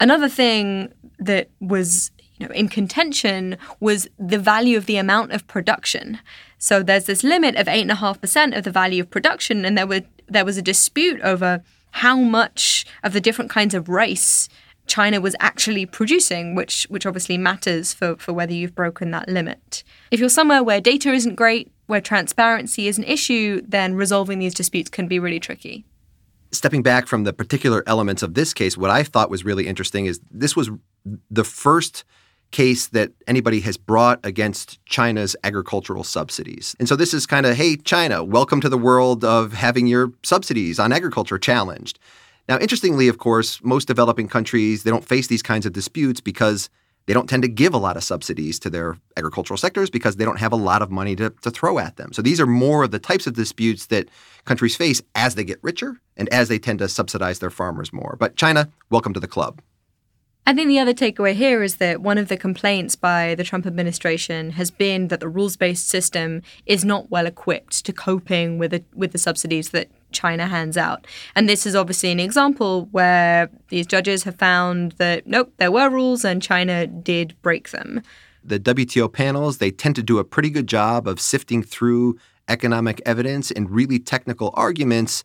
Another 0.00 0.28
thing 0.28 0.92
that 1.18 1.50
was 1.60 2.10
you 2.38 2.46
know, 2.46 2.54
in 2.54 2.68
contention 2.68 3.56
was 3.80 4.08
the 4.18 4.38
value 4.38 4.76
of 4.76 4.86
the 4.86 4.96
amount 4.96 5.32
of 5.32 5.46
production. 5.46 6.20
So 6.58 6.82
there's 6.82 7.06
this 7.06 7.24
limit 7.24 7.56
of 7.56 7.68
eight 7.68 7.82
and 7.82 7.90
a 7.90 7.96
half 7.96 8.20
percent 8.20 8.54
of 8.54 8.64
the 8.64 8.70
value 8.70 9.02
of 9.02 9.10
production, 9.10 9.64
and 9.64 9.76
there 9.76 9.86
were 9.86 10.02
there 10.28 10.44
was 10.44 10.56
a 10.56 10.62
dispute 10.62 11.20
over 11.22 11.62
how 11.90 12.16
much 12.16 12.86
of 13.02 13.12
the 13.12 13.20
different 13.20 13.50
kinds 13.50 13.74
of 13.74 13.88
rice 13.88 14.48
China 14.86 15.20
was 15.20 15.34
actually 15.40 15.84
producing, 15.84 16.54
which 16.54 16.86
which 16.88 17.06
obviously 17.06 17.36
matters 17.38 17.92
for, 17.92 18.16
for 18.16 18.32
whether 18.32 18.52
you've 18.52 18.74
broken 18.74 19.10
that 19.10 19.28
limit. 19.28 19.82
If 20.10 20.20
you're 20.20 20.28
somewhere 20.28 20.62
where 20.62 20.80
data 20.80 21.12
isn't 21.12 21.34
great, 21.34 21.72
where 21.86 22.00
transparency 22.00 22.86
is 22.86 22.98
an 22.98 23.04
issue, 23.04 23.62
then 23.66 23.94
resolving 23.94 24.38
these 24.38 24.54
disputes 24.54 24.90
can 24.90 25.08
be 25.08 25.18
really 25.18 25.40
tricky 25.40 25.84
stepping 26.52 26.82
back 26.82 27.06
from 27.06 27.24
the 27.24 27.32
particular 27.32 27.82
elements 27.86 28.22
of 28.22 28.34
this 28.34 28.54
case, 28.54 28.76
what 28.76 28.90
I 28.90 29.02
thought 29.02 29.30
was 29.30 29.44
really 29.44 29.66
interesting 29.66 30.06
is 30.06 30.20
this 30.30 30.56
was 30.56 30.70
the 31.30 31.44
first 31.44 32.04
case 32.50 32.86
that 32.88 33.12
anybody 33.26 33.60
has 33.60 33.76
brought 33.76 34.20
against 34.24 34.84
China's 34.86 35.36
agricultural 35.44 36.04
subsidies. 36.04 36.74
And 36.78 36.88
so 36.88 36.96
this 36.96 37.12
is 37.12 37.26
kind 37.26 37.44
of, 37.44 37.56
hey, 37.56 37.76
China, 37.76 38.24
welcome 38.24 38.60
to 38.62 38.68
the 38.68 38.78
world 38.78 39.24
of 39.24 39.52
having 39.52 39.86
your 39.86 40.12
subsidies 40.22 40.78
on 40.78 40.92
agriculture 40.92 41.38
challenged. 41.38 41.98
Now, 42.48 42.58
interestingly, 42.58 43.08
of 43.08 43.18
course, 43.18 43.62
most 43.62 43.86
developing 43.86 44.28
countries, 44.28 44.82
they 44.82 44.90
don't 44.90 45.04
face 45.04 45.26
these 45.26 45.42
kinds 45.42 45.66
of 45.66 45.74
disputes 45.74 46.20
because 46.20 46.70
they 47.08 47.14
don't 47.14 47.26
tend 47.26 47.42
to 47.42 47.48
give 47.48 47.72
a 47.72 47.78
lot 47.78 47.96
of 47.96 48.04
subsidies 48.04 48.58
to 48.58 48.68
their 48.68 48.98
agricultural 49.16 49.56
sectors 49.56 49.88
because 49.88 50.16
they 50.16 50.26
don't 50.26 50.38
have 50.38 50.52
a 50.52 50.56
lot 50.56 50.82
of 50.82 50.90
money 50.90 51.16
to, 51.16 51.30
to 51.40 51.50
throw 51.50 51.78
at 51.78 51.96
them. 51.96 52.12
So 52.12 52.20
these 52.20 52.38
are 52.38 52.46
more 52.46 52.84
of 52.84 52.90
the 52.90 52.98
types 52.98 53.26
of 53.26 53.32
disputes 53.32 53.86
that 53.86 54.10
countries 54.44 54.76
face 54.76 55.00
as 55.14 55.34
they 55.34 55.42
get 55.42 55.58
richer 55.62 55.98
and 56.18 56.28
as 56.28 56.48
they 56.48 56.58
tend 56.58 56.80
to 56.80 56.88
subsidize 56.88 57.38
their 57.38 57.48
farmers 57.48 57.94
more. 57.94 58.16
But 58.20 58.36
China, 58.36 58.68
welcome 58.90 59.14
to 59.14 59.20
the 59.20 59.26
club. 59.26 59.62
I 60.46 60.54
think 60.54 60.68
the 60.68 60.78
other 60.78 60.94
takeaway 60.94 61.34
here 61.34 61.62
is 61.62 61.76
that 61.76 62.00
one 62.00 62.16
of 62.16 62.28
the 62.28 62.36
complaints 62.38 62.96
by 62.96 63.34
the 63.34 63.44
Trump 63.44 63.66
administration 63.66 64.52
has 64.52 64.70
been 64.70 65.08
that 65.08 65.20
the 65.20 65.28
rules-based 65.28 65.86
system 65.86 66.40
is 66.64 66.86
not 66.86 67.10
well 67.10 67.26
equipped 67.26 67.84
to 67.84 67.92
coping 67.92 68.56
with 68.56 68.70
the, 68.70 68.82
with 68.94 69.12
the 69.12 69.18
subsidies 69.18 69.70
that 69.70 69.88
China 70.10 70.46
hands 70.46 70.78
out. 70.78 71.06
And 71.34 71.48
this 71.48 71.66
is 71.66 71.74
obviously 71.74 72.10
an 72.12 72.20
example 72.20 72.88
where 72.92 73.50
these 73.68 73.86
judges 73.86 74.24
have 74.24 74.36
found 74.36 74.92
that 74.92 75.26
nope, 75.26 75.52
there 75.58 75.70
were 75.70 75.90
rules 75.90 76.24
and 76.24 76.42
China 76.42 76.86
did 76.86 77.36
break 77.42 77.70
them. 77.70 78.00
The 78.42 78.58
WTO 78.58 79.12
panels, 79.12 79.58
they 79.58 79.70
tend 79.70 79.96
to 79.96 80.02
do 80.02 80.18
a 80.18 80.24
pretty 80.24 80.48
good 80.48 80.66
job 80.66 81.06
of 81.06 81.20
sifting 81.20 81.62
through 81.62 82.18
economic 82.48 83.02
evidence 83.04 83.50
and 83.50 83.70
really 83.70 83.98
technical 83.98 84.50
arguments 84.54 85.22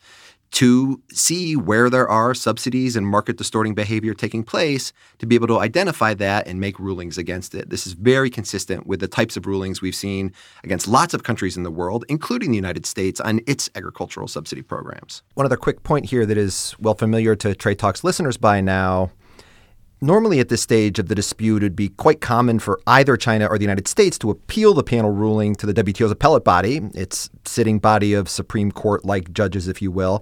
to 0.53 1.01
see 1.11 1.55
where 1.55 1.89
there 1.89 2.07
are 2.07 2.33
subsidies 2.35 2.95
and 2.95 3.07
market 3.07 3.37
distorting 3.37 3.73
behavior 3.73 4.13
taking 4.13 4.43
place 4.43 4.93
to 5.17 5.25
be 5.25 5.33
able 5.33 5.47
to 5.47 5.59
identify 5.59 6.13
that 6.13 6.47
and 6.47 6.59
make 6.59 6.77
rulings 6.79 7.17
against 7.17 7.55
it. 7.55 7.71
This 7.71 7.87
is 7.87 7.93
very 7.93 8.29
consistent 8.29 8.85
with 8.85 8.99
the 8.99 9.07
types 9.07 9.35
of 9.35 9.47
rulings 9.47 9.81
we've 9.81 9.95
seen 9.95 10.31
against 10.63 10.87
lots 10.87 11.15
of 11.15 11.23
countries 11.23 11.57
in 11.57 11.63
the 11.63 11.71
world, 11.71 12.05
including 12.07 12.51
the 12.51 12.55
United 12.55 12.85
States, 12.85 13.19
on 13.19 13.41
its 13.47 13.69
agricultural 13.73 14.27
subsidy 14.27 14.61
programs. 14.61 15.23
One 15.33 15.45
other 15.45 15.57
quick 15.57 15.81
point 15.81 16.05
here 16.05 16.25
that 16.25 16.37
is 16.37 16.75
well 16.79 16.95
familiar 16.95 17.35
to 17.37 17.55
Trade 17.55 17.79
Talks 17.79 18.03
listeners 18.03 18.37
by 18.37 18.61
now 18.61 19.11
Normally, 20.03 20.41
at 20.41 20.49
this 20.49 20.61
stage 20.61 20.99
of 20.99 21.07
the 21.07 21.15
dispute, 21.15 21.63
it 21.63 21.65
would 21.67 21.77
be 21.77 21.87
quite 21.87 22.19
common 22.19 22.59
for 22.59 22.77
either 22.85 23.15
China 23.15 23.45
or 23.45 23.57
the 23.57 23.63
United 23.63 23.87
States 23.87 24.19
to 24.19 24.31
appeal 24.31 24.73
the 24.73 24.83
panel 24.83 25.11
ruling 25.11 25.55
to 25.55 25.65
the 25.65 25.73
WTO's 25.73 26.11
appellate 26.11 26.43
body, 26.43 26.81
its 26.93 27.29
sitting 27.45 27.79
body 27.79 28.13
of 28.13 28.27
Supreme 28.27 28.69
Court 28.69 29.05
like 29.05 29.31
judges, 29.31 29.69
if 29.69 29.81
you 29.81 29.91
will. 29.91 30.21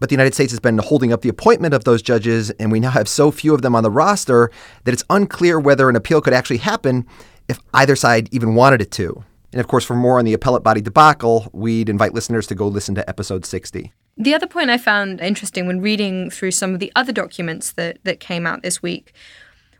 But 0.00 0.10
the 0.10 0.12
United 0.12 0.34
States 0.34 0.52
has 0.52 0.60
been 0.60 0.76
holding 0.76 1.14
up 1.14 1.22
the 1.22 1.30
appointment 1.30 1.72
of 1.72 1.84
those 1.84 2.02
judges, 2.02 2.50
and 2.50 2.70
we 2.70 2.78
now 2.78 2.90
have 2.90 3.08
so 3.08 3.30
few 3.30 3.54
of 3.54 3.62
them 3.62 3.74
on 3.74 3.84
the 3.84 3.90
roster 3.90 4.50
that 4.84 4.92
it's 4.92 5.04
unclear 5.08 5.58
whether 5.58 5.88
an 5.88 5.96
appeal 5.96 6.20
could 6.20 6.34
actually 6.34 6.58
happen 6.58 7.06
if 7.48 7.58
either 7.72 7.96
side 7.96 8.28
even 8.32 8.54
wanted 8.54 8.82
it 8.82 8.90
to. 8.90 9.24
And 9.52 9.60
of 9.62 9.66
course, 9.66 9.86
for 9.86 9.96
more 9.96 10.18
on 10.18 10.26
the 10.26 10.34
appellate 10.34 10.62
body 10.62 10.82
debacle, 10.82 11.48
we'd 11.54 11.88
invite 11.88 12.12
listeners 12.12 12.46
to 12.48 12.54
go 12.54 12.68
listen 12.68 12.94
to 12.96 13.08
episode 13.08 13.46
60. 13.46 13.94
The 14.16 14.34
other 14.34 14.46
point 14.46 14.70
I 14.70 14.78
found 14.78 15.20
interesting 15.20 15.66
when 15.66 15.80
reading 15.80 16.30
through 16.30 16.50
some 16.50 16.74
of 16.74 16.80
the 16.80 16.92
other 16.94 17.12
documents 17.12 17.72
that, 17.72 17.98
that 18.04 18.20
came 18.20 18.46
out 18.46 18.62
this 18.62 18.82
week 18.82 19.14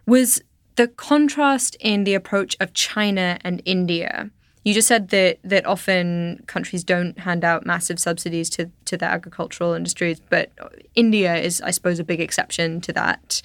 was 0.06 0.42
the 0.76 0.88
contrast 0.88 1.76
in 1.80 2.04
the 2.04 2.14
approach 2.14 2.56
of 2.58 2.72
China 2.72 3.38
and 3.42 3.62
India. 3.64 4.30
You 4.64 4.74
just 4.74 4.88
said 4.88 5.08
that 5.08 5.38
that 5.44 5.66
often 5.66 6.44
countries 6.46 6.84
don't 6.84 7.18
hand 7.18 7.44
out 7.44 7.66
massive 7.66 7.98
subsidies 7.98 8.48
to, 8.50 8.70
to 8.86 8.96
their 8.96 9.10
agricultural 9.10 9.74
industries, 9.74 10.20
but 10.30 10.50
India 10.94 11.34
is, 11.36 11.60
I 11.60 11.72
suppose, 11.72 11.98
a 11.98 12.04
big 12.04 12.20
exception 12.20 12.80
to 12.82 12.92
that. 12.92 13.42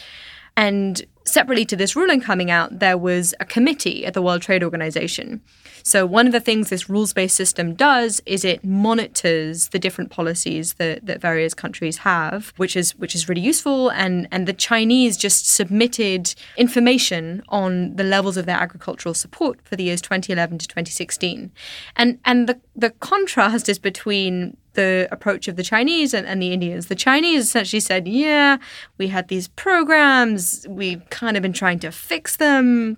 And 0.55 1.05
separately 1.25 1.65
to 1.65 1.75
this 1.75 1.95
ruling 1.95 2.21
coming 2.21 2.49
out, 2.49 2.79
there 2.79 2.97
was 2.97 3.35
a 3.39 3.45
committee 3.45 4.05
at 4.05 4.13
the 4.13 4.21
World 4.21 4.41
Trade 4.41 4.63
Organization 4.63 5.41
so 5.87 6.05
one 6.05 6.27
of 6.27 6.33
the 6.33 6.41
things 6.41 6.69
this 6.69 6.89
rules-based 6.89 7.33
system 7.33 7.73
does 7.73 8.21
is 8.25 8.43
it 8.43 8.61
monitors 8.61 9.69
the 9.69 9.79
different 9.79 10.11
policies 10.11 10.73
that, 10.73 11.05
that 11.05 11.21
various 11.21 11.53
countries 11.53 11.99
have, 11.99 12.51
which 12.57 12.75
is 12.75 12.93
which 12.97 13.15
is 13.15 13.29
really 13.29 13.39
useful. 13.39 13.89
And 13.91 14.27
and 14.29 14.49
the 14.49 14.53
Chinese 14.53 15.15
just 15.15 15.47
submitted 15.47 16.35
information 16.57 17.41
on 17.47 17.95
the 17.95 18.03
levels 18.03 18.35
of 18.35 18.45
their 18.45 18.57
agricultural 18.57 19.13
support 19.13 19.61
for 19.63 19.77
the 19.77 19.85
years 19.85 20.01
2011 20.01 20.57
to 20.57 20.67
2016. 20.67 21.53
And 21.95 22.19
and 22.25 22.49
the 22.49 22.59
the 22.75 22.89
contrast 22.89 23.69
is 23.69 23.79
between 23.79 24.57
the 24.73 25.07
approach 25.09 25.47
of 25.47 25.55
the 25.55 25.63
Chinese 25.63 26.13
and, 26.13 26.27
and, 26.27 26.39
the 26.39 26.53
Indians. 26.53 26.85
The 26.85 26.95
Chinese 26.95 27.45
essentially 27.45 27.79
said, 27.79 28.07
yeah, 28.07 28.57
we 28.99 29.07
had 29.07 29.27
these 29.27 29.47
programs, 29.47 30.67
we've 30.69 31.09
kind 31.09 31.35
of 31.35 31.41
been 31.41 31.51
trying 31.51 31.79
to 31.79 31.91
fix 31.91 32.35
them 32.35 32.97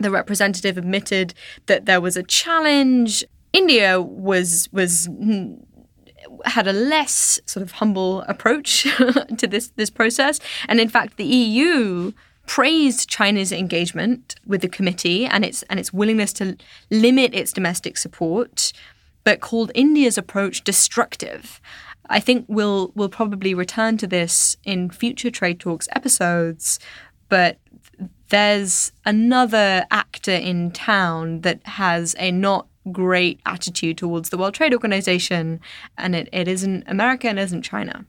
the 0.00 0.10
representative 0.10 0.76
admitted 0.78 1.34
that 1.66 1.86
there 1.86 2.00
was 2.00 2.16
a 2.16 2.22
challenge. 2.22 3.24
India 3.52 4.00
was 4.00 4.68
was 4.72 5.08
mm, 5.08 5.62
had 6.44 6.66
a 6.66 6.72
less 6.72 7.40
sort 7.46 7.62
of 7.62 7.72
humble 7.72 8.22
approach 8.22 8.82
to 9.36 9.46
this 9.46 9.68
this 9.76 9.90
process, 9.90 10.40
and 10.68 10.80
in 10.80 10.88
fact, 10.88 11.16
the 11.16 11.24
EU 11.24 12.12
praised 12.46 13.08
China's 13.08 13.52
engagement 13.52 14.34
with 14.44 14.60
the 14.60 14.68
committee 14.68 15.26
and 15.26 15.44
its 15.44 15.62
and 15.64 15.78
its 15.78 15.92
willingness 15.92 16.32
to 16.34 16.56
limit 16.90 17.34
its 17.34 17.52
domestic 17.52 17.96
support, 17.96 18.72
but 19.24 19.40
called 19.40 19.70
India's 19.74 20.18
approach 20.18 20.64
destructive. 20.64 21.60
I 22.08 22.18
think 22.18 22.46
we'll 22.48 22.92
we'll 22.94 23.08
probably 23.08 23.54
return 23.54 23.98
to 23.98 24.06
this 24.06 24.56
in 24.64 24.90
future 24.90 25.30
trade 25.30 25.60
talks 25.60 25.88
episodes, 25.92 26.80
but 27.28 27.58
there's 28.30 28.92
another 29.04 29.84
actor 29.90 30.32
in 30.32 30.70
town 30.70 31.42
that 31.42 31.64
has 31.66 32.16
a 32.18 32.32
not 32.32 32.66
great 32.90 33.40
attitude 33.44 33.98
towards 33.98 34.30
the 34.30 34.38
World 34.38 34.54
Trade 34.54 34.72
Organization, 34.72 35.60
and 35.98 36.16
it, 36.16 36.28
it 36.32 36.48
isn't 36.48 36.84
America 36.86 37.28
and 37.28 37.38
isn't 37.38 37.62
China. 37.62 38.06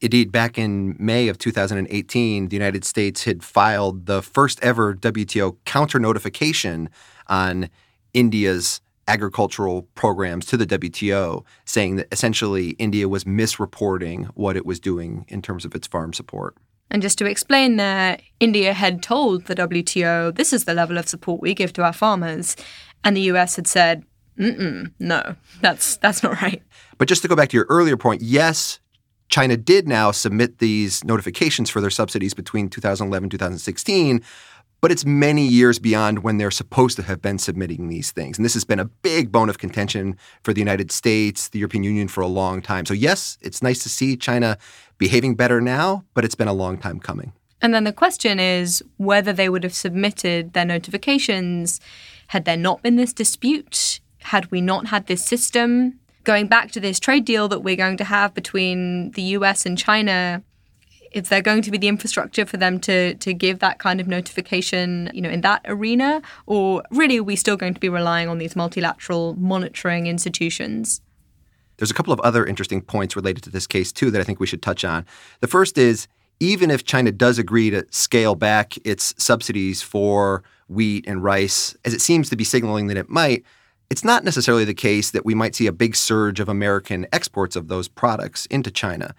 Indeed, 0.00 0.30
back 0.30 0.58
in 0.58 0.96
May 0.98 1.28
of 1.28 1.38
2018, 1.38 2.48
the 2.48 2.56
United 2.56 2.84
States 2.84 3.24
had 3.24 3.42
filed 3.42 4.06
the 4.06 4.20
first 4.20 4.62
ever 4.62 4.94
WTO 4.94 5.56
counter 5.64 5.98
notification 5.98 6.90
on 7.28 7.70
India's 8.12 8.80
agricultural 9.08 9.82
programs 9.94 10.46
to 10.46 10.56
the 10.56 10.66
WTO, 10.66 11.44
saying 11.64 11.96
that 11.96 12.08
essentially 12.12 12.70
India 12.70 13.08
was 13.08 13.24
misreporting 13.24 14.26
what 14.34 14.56
it 14.56 14.66
was 14.66 14.80
doing 14.80 15.24
in 15.28 15.40
terms 15.40 15.64
of 15.64 15.74
its 15.74 15.86
farm 15.86 16.12
support. 16.12 16.56
And 16.90 17.02
just 17.02 17.18
to 17.18 17.26
explain 17.26 17.76
there, 17.76 18.18
India 18.40 18.72
had 18.72 19.02
told 19.02 19.46
the 19.46 19.54
WTO, 19.54 20.34
this 20.34 20.52
is 20.52 20.64
the 20.64 20.74
level 20.74 20.98
of 20.98 21.08
support 21.08 21.40
we 21.40 21.54
give 21.54 21.72
to 21.74 21.82
our 21.82 21.92
farmers. 21.92 22.56
And 23.02 23.16
the 23.16 23.22
US 23.22 23.56
had 23.56 23.66
said, 23.66 24.04
Mm-mm, 24.38 24.92
no, 24.98 25.36
that's, 25.60 25.96
that's 25.96 26.22
not 26.22 26.40
right. 26.42 26.62
But 26.98 27.08
just 27.08 27.22
to 27.22 27.28
go 27.28 27.36
back 27.36 27.48
to 27.50 27.56
your 27.56 27.66
earlier 27.68 27.96
point, 27.96 28.22
yes, 28.22 28.80
China 29.28 29.56
did 29.56 29.88
now 29.88 30.10
submit 30.10 30.58
these 30.58 31.02
notifications 31.04 31.70
for 31.70 31.80
their 31.80 31.90
subsidies 31.90 32.34
between 32.34 32.68
2011 32.68 33.30
2016 33.30 34.22
but 34.84 34.92
it's 34.92 35.06
many 35.06 35.46
years 35.46 35.78
beyond 35.78 36.22
when 36.22 36.36
they're 36.36 36.50
supposed 36.50 36.94
to 36.94 37.02
have 37.02 37.22
been 37.22 37.38
submitting 37.38 37.88
these 37.88 38.12
things. 38.12 38.36
And 38.36 38.44
this 38.44 38.52
has 38.52 38.64
been 38.64 38.78
a 38.78 38.84
big 38.84 39.32
bone 39.32 39.48
of 39.48 39.56
contention 39.56 40.14
for 40.42 40.52
the 40.52 40.60
United 40.60 40.92
States, 40.92 41.48
the 41.48 41.58
European 41.58 41.84
Union 41.84 42.06
for 42.06 42.20
a 42.20 42.26
long 42.26 42.60
time. 42.60 42.84
So, 42.84 42.92
yes, 42.92 43.38
it's 43.40 43.62
nice 43.62 43.82
to 43.84 43.88
see 43.88 44.14
China 44.14 44.58
behaving 44.98 45.36
better 45.36 45.58
now, 45.58 46.04
but 46.12 46.22
it's 46.22 46.34
been 46.34 46.48
a 46.48 46.52
long 46.52 46.76
time 46.76 47.00
coming. 47.00 47.32
And 47.62 47.72
then 47.72 47.84
the 47.84 47.94
question 47.94 48.38
is 48.38 48.84
whether 48.98 49.32
they 49.32 49.48
would 49.48 49.62
have 49.62 49.72
submitted 49.72 50.52
their 50.52 50.66
notifications 50.66 51.80
had 52.26 52.44
there 52.44 52.58
not 52.58 52.82
been 52.82 52.96
this 52.96 53.14
dispute, 53.14 54.00
had 54.18 54.50
we 54.50 54.60
not 54.60 54.88
had 54.88 55.06
this 55.06 55.24
system. 55.24 55.98
Going 56.24 56.46
back 56.46 56.72
to 56.72 56.80
this 56.80 57.00
trade 57.00 57.24
deal 57.24 57.48
that 57.48 57.60
we're 57.60 57.76
going 57.76 57.96
to 57.96 58.04
have 58.04 58.34
between 58.34 59.12
the 59.12 59.22
US 59.38 59.64
and 59.64 59.78
China, 59.78 60.42
is 61.14 61.28
there 61.28 61.40
going 61.40 61.62
to 61.62 61.70
be 61.70 61.78
the 61.78 61.88
infrastructure 61.88 62.44
for 62.44 62.56
them 62.56 62.78
to 62.80 63.14
to 63.14 63.32
give 63.32 63.60
that 63.60 63.78
kind 63.78 64.00
of 64.00 64.08
notification, 64.08 65.10
you 65.14 65.22
know, 65.22 65.30
in 65.30 65.40
that 65.42 65.62
arena, 65.66 66.20
or 66.46 66.82
really 66.90 67.18
are 67.18 67.22
we 67.22 67.36
still 67.36 67.56
going 67.56 67.72
to 67.72 67.80
be 67.80 67.88
relying 67.88 68.28
on 68.28 68.38
these 68.38 68.56
multilateral 68.56 69.34
monitoring 69.38 70.06
institutions? 70.06 71.00
There's 71.76 71.90
a 71.90 71.94
couple 71.94 72.12
of 72.12 72.20
other 72.20 72.44
interesting 72.44 72.82
points 72.82 73.16
related 73.16 73.42
to 73.44 73.50
this 73.50 73.66
case 73.66 73.92
too 73.92 74.10
that 74.10 74.20
I 74.20 74.24
think 74.24 74.40
we 74.40 74.46
should 74.46 74.62
touch 74.62 74.84
on. 74.84 75.06
The 75.40 75.46
first 75.46 75.78
is 75.78 76.08
even 76.40 76.70
if 76.70 76.84
China 76.84 77.12
does 77.12 77.38
agree 77.38 77.70
to 77.70 77.86
scale 77.90 78.34
back 78.34 78.76
its 78.84 79.14
subsidies 79.16 79.82
for 79.82 80.42
wheat 80.68 81.06
and 81.06 81.22
rice, 81.22 81.76
as 81.84 81.94
it 81.94 82.00
seems 82.00 82.28
to 82.30 82.36
be 82.36 82.44
signaling 82.44 82.88
that 82.88 82.96
it 82.96 83.08
might, 83.08 83.44
it's 83.88 84.02
not 84.02 84.24
necessarily 84.24 84.64
the 84.64 84.74
case 84.74 85.12
that 85.12 85.24
we 85.24 85.34
might 85.34 85.54
see 85.54 85.68
a 85.68 85.72
big 85.72 85.94
surge 85.94 86.40
of 86.40 86.48
American 86.48 87.06
exports 87.12 87.54
of 87.54 87.68
those 87.68 87.86
products 87.86 88.46
into 88.46 88.70
China. 88.70 89.14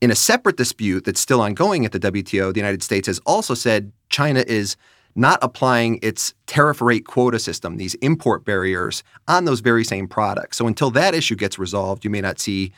In 0.00 0.10
a 0.10 0.14
separate 0.14 0.56
dispute 0.56 1.04
that's 1.04 1.20
still 1.20 1.42
ongoing 1.42 1.84
at 1.84 1.92
the 1.92 2.00
WTO, 2.00 2.54
the 2.54 2.60
United 2.60 2.82
States 2.82 3.06
has 3.06 3.18
also 3.26 3.52
said 3.52 3.92
China 4.08 4.42
is 4.46 4.76
not 5.14 5.38
applying 5.42 5.98
its 6.02 6.32
tariff 6.46 6.80
rate 6.80 7.06
quota 7.06 7.38
system, 7.38 7.76
these 7.76 7.94
import 7.96 8.44
barriers, 8.44 9.02
on 9.28 9.44
those 9.44 9.60
very 9.60 9.84
same 9.84 10.08
products. 10.08 10.56
So 10.56 10.66
until 10.66 10.90
that 10.92 11.14
issue 11.14 11.36
gets 11.36 11.58
resolved, 11.58 12.04
you 12.04 12.10
may 12.10 12.22
not 12.22 12.38
see 12.38 12.72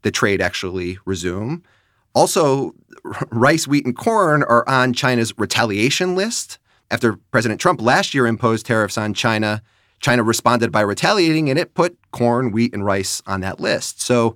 the 0.00 0.10
trade 0.10 0.40
actually 0.40 0.98
resume. 1.04 1.62
Also, 2.14 2.74
rice, 3.30 3.66
wheat, 3.66 3.84
and 3.84 3.96
corn 3.96 4.42
are 4.42 4.66
on 4.66 4.94
China's 4.94 5.36
retaliation 5.36 6.14
list. 6.14 6.58
After 6.90 7.16
President 7.32 7.60
Trump 7.60 7.82
last 7.82 8.14
year 8.14 8.26
imposed 8.26 8.64
tariffs 8.64 8.96
on 8.96 9.12
China, 9.12 9.62
China 10.00 10.22
responded 10.22 10.72
by 10.72 10.80
retaliating 10.80 11.50
and 11.50 11.58
it 11.58 11.74
put 11.74 11.98
corn, 12.12 12.50
wheat, 12.50 12.72
and 12.72 12.84
rice 12.84 13.22
on 13.26 13.40
that 13.40 13.60
list. 13.60 14.00
So 14.00 14.34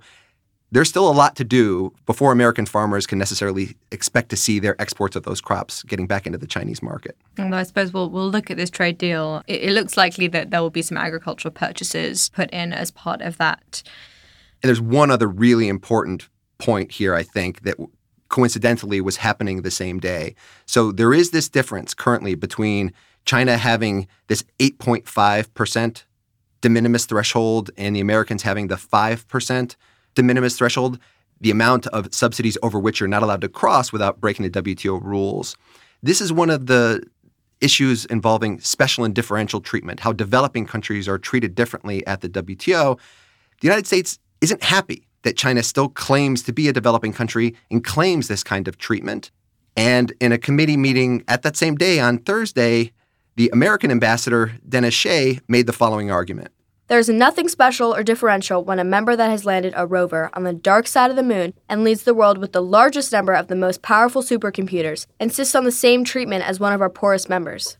there's 0.71 0.89
still 0.89 1.09
a 1.09 1.13
lot 1.13 1.35
to 1.37 1.43
do 1.43 1.93
before 2.05 2.31
American 2.31 2.65
farmers 2.65 3.07
can 3.07 3.17
necessarily 3.17 3.77
expect 3.91 4.29
to 4.29 4.35
see 4.35 4.59
their 4.59 4.79
exports 4.81 5.15
of 5.15 5.23
those 5.23 5.39
crops 5.39 5.83
getting 5.83 6.07
back 6.07 6.25
into 6.25 6.37
the 6.37 6.47
Chinese 6.47 6.81
market. 6.81 7.17
I 7.37 7.63
suppose 7.63 7.93
we'll, 7.93 8.09
we'll 8.09 8.29
look 8.29 8.51
at 8.51 8.57
this 8.57 8.69
trade 8.69 8.97
deal. 8.97 9.43
It, 9.47 9.63
it 9.63 9.71
looks 9.71 9.95
likely 9.95 10.27
that 10.27 10.51
there 10.51 10.61
will 10.61 10.69
be 10.69 10.81
some 10.81 10.97
agricultural 10.97 11.53
purchases 11.53 12.29
put 12.29 12.49
in 12.51 12.73
as 12.73 12.91
part 12.91 13.21
of 13.21 13.37
that. 13.37 13.81
And 14.61 14.67
there's 14.67 14.81
one 14.81 15.09
other 15.09 15.27
really 15.27 15.69
important 15.69 16.27
point 16.57 16.91
here, 16.91 17.15
I 17.15 17.23
think, 17.23 17.61
that 17.61 17.77
coincidentally 18.29 18.99
was 18.99 19.17
happening 19.17 19.61
the 19.61 19.71
same 19.71 19.99
day. 19.99 20.35
So 20.65 20.91
there 20.91 21.13
is 21.13 21.31
this 21.31 21.47
difference 21.47 21.93
currently 21.93 22.35
between 22.35 22.91
China 23.25 23.57
having 23.57 24.07
this 24.27 24.43
8.5% 24.59 26.03
de 26.59 26.69
minimis 26.69 27.05
threshold 27.05 27.71
and 27.77 27.95
the 27.95 27.99
Americans 28.01 28.43
having 28.43 28.67
the 28.67 28.75
5% 28.75 29.75
de 30.17 30.23
minimis 30.23 30.57
threshold, 30.57 30.99
the 31.39 31.51
amount 31.51 31.87
of 31.87 32.13
subsidies 32.13 32.57
over 32.63 32.79
which 32.79 32.99
you're 32.99 33.07
not 33.07 33.23
allowed 33.23 33.41
to 33.41 33.49
cross 33.49 33.93
without 33.93 34.19
breaking 34.19 34.49
the 34.49 34.61
WTO 34.61 35.01
rules. 35.01 35.55
This 36.03 36.19
is 36.19 36.33
one 36.33 36.49
of 36.49 36.65
the 36.65 37.03
issues 37.61 38.05
involving 38.05 38.59
special 38.59 39.03
and 39.03 39.13
differential 39.15 39.61
treatment, 39.61 39.99
how 39.99 40.13
developing 40.13 40.65
countries 40.65 41.07
are 41.07 41.17
treated 41.17 41.55
differently 41.55 42.05
at 42.05 42.21
the 42.21 42.29
WTO. 42.29 42.97
The 43.61 43.67
United 43.67 43.87
States 43.87 44.19
isn't 44.41 44.63
happy 44.63 45.07
that 45.23 45.37
China 45.37 45.63
still 45.63 45.89
claims 45.89 46.43
to 46.43 46.53
be 46.53 46.67
a 46.67 46.73
developing 46.73 47.13
country 47.13 47.55
and 47.71 47.83
claims 47.83 48.27
this 48.27 48.43
kind 48.43 48.67
of 48.67 48.77
treatment. 48.77 49.31
And 49.75 50.13
in 50.19 50.31
a 50.31 50.37
committee 50.37 50.77
meeting 50.77 51.23
at 51.27 51.43
that 51.43 51.55
same 51.55 51.75
day 51.75 51.99
on 51.99 52.19
Thursday, 52.19 52.91
the 53.35 53.49
American 53.53 53.91
ambassador, 53.91 54.53
Dennis 54.67 54.93
Shea, 54.93 55.39
made 55.47 55.67
the 55.67 55.73
following 55.73 56.09
argument. 56.09 56.51
There's 56.87 57.09
nothing 57.09 57.49
special 57.49 57.93
or 57.93 58.01
differential 58.01 58.63
when 58.63 58.79
a 58.79 58.85
member 58.85 59.13
that 59.13 59.29
has 59.29 59.43
landed 59.43 59.73
a 59.75 59.85
rover 59.85 60.29
on 60.33 60.43
the 60.43 60.53
dark 60.53 60.87
side 60.87 61.09
of 61.09 61.17
the 61.17 61.23
moon 61.23 61.53
and 61.67 61.83
leads 61.83 62.03
the 62.03 62.13
world 62.13 62.37
with 62.37 62.53
the 62.53 62.61
largest 62.61 63.11
number 63.11 63.33
of 63.33 63.47
the 63.47 63.57
most 63.57 63.81
powerful 63.81 64.23
supercomputers 64.23 65.05
insists 65.19 65.53
on 65.53 65.65
the 65.65 65.71
same 65.71 66.05
treatment 66.05 66.45
as 66.45 66.61
one 66.61 66.71
of 66.71 66.79
our 66.79 66.89
poorest 66.89 67.27
members. 67.27 67.77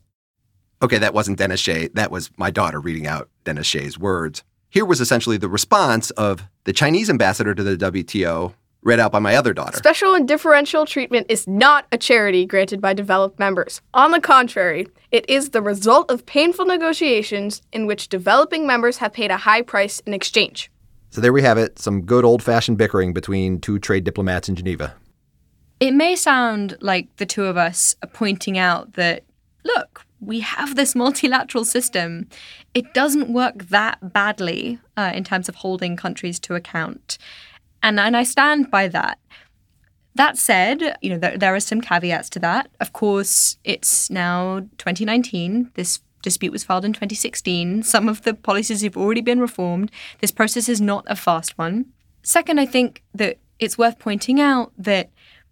Okay, 0.82 0.98
that 0.98 1.14
wasn't 1.14 1.38
Dennis 1.38 1.62
Shea. 1.62 1.88
That 1.88 2.12
was 2.12 2.32
my 2.36 2.52
daughter 2.52 2.82
reading 2.82 3.08
out 3.08 3.30
Dennis 3.46 3.66
Shea's 3.66 3.98
words. 3.98 4.44
Here 4.70 4.84
was 4.84 5.00
essentially 5.00 5.38
the 5.38 5.48
response 5.48 6.12
of 6.12 6.44
the 6.66 6.74
Chinese 6.74 7.10
ambassador 7.10 7.56
to 7.56 7.64
the 7.64 7.78
WTO, 7.78 8.56
read 8.88 9.00
out 9.00 9.12
by 9.12 9.20
my 9.20 9.36
other 9.36 9.54
daughter. 9.54 9.78
Special 9.78 10.16
and 10.16 10.28
differential 10.28 10.86
treatment 10.86 11.28
is 11.30 11.46
not 11.46 11.86
a 11.92 11.98
charity 11.98 12.46
granted 12.46 12.82
by 12.82 12.94
developed 12.94 13.38
members. 13.38 13.82
On 13.94 14.12
the 14.12 14.22
contrary, 14.22 14.88
it 15.12 15.30
is 15.30 15.50
the 15.50 15.62
result 15.62 16.10
of 16.10 16.26
painful 16.26 16.66
negotiations 16.66 17.62
in 17.74 17.86
which 17.86 18.08
developing 18.08 18.66
members 18.66 18.98
have 18.98 19.14
paid 19.14 19.30
a 19.30 19.38
high 19.38 19.62
price 19.62 20.00
in 20.00 20.14
exchange. 20.14 20.72
So 21.10 21.22
there 21.22 21.34
we 21.34 21.42
have 21.42 21.58
it 21.58 21.80
some 21.80 22.02
good 22.02 22.26
old 22.26 22.42
fashioned 22.42 22.78
bickering 22.78 23.14
between 23.14 23.60
two 23.60 23.78
trade 23.78 24.06
diplomats 24.06 24.50
in 24.50 24.56
Geneva. 24.56 24.96
It 25.80 25.92
may 25.94 26.16
sound 26.16 26.78
like 26.82 27.16
the 27.18 27.26
two 27.26 27.46
of 27.46 27.58
us 27.58 27.96
are 28.02 28.10
pointing 28.10 28.58
out 28.58 28.94
that, 28.94 29.24
look, 29.64 30.06
we 30.20 30.40
have 30.40 30.76
this 30.76 30.96
multilateral 30.96 31.66
system. 31.66 32.28
It 32.74 32.94
doesn't 32.94 33.30
work 33.30 33.66
that 33.70 34.14
badly 34.14 34.80
uh, 34.96 35.12
in 35.14 35.24
terms 35.24 35.48
of 35.48 35.56
holding 35.56 35.96
countries 35.96 36.40
to 36.42 36.56
account. 36.56 37.18
And, 37.84 38.00
and 38.00 38.18
I 38.18 38.24
stand 38.24 38.72
by 38.72 38.88
that. 38.90 39.20
That 40.16 40.38
said, 40.38 40.98
you 41.02 41.12
know, 41.12 41.18
there, 41.18 41.38
there 41.38 41.56
are 41.56 41.60
some 41.60 41.80
caveats 41.80 42.30
to 42.32 42.40
that. 42.40 42.70
Of 42.80 42.92
course, 42.94 43.58
it's 43.64 44.10
now 44.10 44.62
2019. 44.78 45.72
This 45.76 46.00
dispute 46.24 46.52
was 46.52 46.64
filed 46.64 46.86
in 46.86 46.94
2016. 46.94 47.84
Some 47.84 48.10
of 48.10 48.24
the 48.24 48.34
policies 48.34 48.82
have 48.82 48.98
already 48.98 49.22
been 49.22 49.40
reformed. 49.40 49.92
This 50.20 50.32
process 50.32 50.68
is 50.68 50.82
not 50.82 51.06
a 51.08 51.16
fast 51.16 51.58
one. 51.58 51.86
Second, 52.24 52.60
I 52.60 52.66
think 52.66 53.04
that 53.14 53.38
it's 53.60 53.78
worth 53.78 54.00
pointing 54.00 54.42
out 54.42 54.74
that 54.78 55.12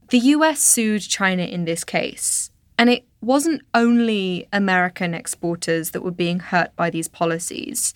the 0.10 0.20
US 0.20 0.60
sued 0.60 1.02
China 1.02 1.44
in 1.44 1.66
this 1.66 1.84
case. 1.84 2.52
And 2.78 2.90
it 2.90 3.06
wasn't 3.22 3.62
only 3.74 4.48
American 4.52 5.14
exporters 5.14 5.92
that 5.92 6.02
were 6.02 6.12
being 6.12 6.40
hurt 6.40 6.76
by 6.76 6.90
these 6.90 7.08
policies. 7.08 7.94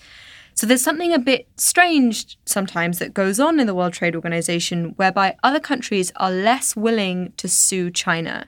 So 0.59 0.67
there's 0.67 0.81
something 0.81 1.13
a 1.13 1.19
bit 1.19 1.47
strange 1.55 2.37
sometimes 2.43 2.99
that 2.99 3.13
goes 3.13 3.39
on 3.39 3.61
in 3.61 3.65
the 3.65 3.73
World 3.73 3.93
Trade 3.93 4.13
Organization 4.13 4.89
whereby 4.97 5.37
other 5.41 5.61
countries 5.61 6.11
are 6.17 6.31
less 6.31 6.75
willing 6.75 7.31
to 7.37 7.47
sue 7.47 7.89
China. 7.89 8.45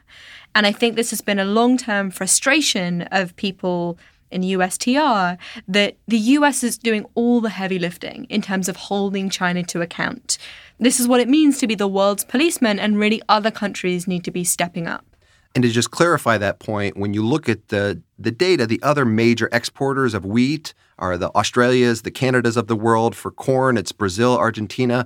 And 0.53 0.68
I 0.68 0.74
think 0.74 0.98
this 0.98 1.12
has 1.12 1.22
been 1.22 1.39
a 1.39 1.46
long 1.46 1.77
term 1.77 2.12
frustration 2.12 3.03
of 3.13 3.34
people 3.38 3.98
in 4.30 4.41
USTR 4.41 5.38
that 5.70 5.96
the 6.06 6.18
US 6.18 6.65
is 6.65 6.77
doing 6.77 7.06
all 7.15 7.39
the 7.39 7.50
heavy 7.50 7.80
lifting 7.80 8.25
in 8.25 8.41
terms 8.41 8.68
of 8.68 8.75
holding 8.75 9.30
China 9.30 9.63
to 9.63 9.80
account. 9.80 10.38
This 10.82 11.00
is 11.00 11.08
what 11.08 11.21
it 11.21 11.30
means 11.30 11.60
to 11.60 11.67
be 11.67 11.76
the 11.76 11.88
world's 11.88 12.26
policeman, 12.26 12.78
and 12.78 13.00
really 13.00 13.21
other 13.30 13.52
countries 13.52 14.06
need 14.06 14.26
to 14.26 14.32
be 14.32 14.43
stepping 14.43 14.86
up. 14.86 15.11
And 15.53 15.63
to 15.63 15.69
just 15.69 15.91
clarify 15.91 16.37
that 16.37 16.59
point, 16.59 16.95
when 16.95 17.13
you 17.13 17.25
look 17.25 17.49
at 17.49 17.67
the, 17.67 18.01
the 18.17 18.31
data, 18.31 18.65
the 18.65 18.81
other 18.81 19.03
major 19.03 19.49
exporters 19.51 20.13
of 20.13 20.25
wheat 20.25 20.73
are 20.97 21.17
the 21.17 21.29
Australias, 21.29 22.03
the 22.03 22.11
Canadas 22.11 22.55
of 22.55 22.67
the 22.67 22.75
world. 22.75 23.15
For 23.15 23.31
corn, 23.31 23.77
it's 23.77 23.91
Brazil, 23.91 24.37
Argentina. 24.37 25.05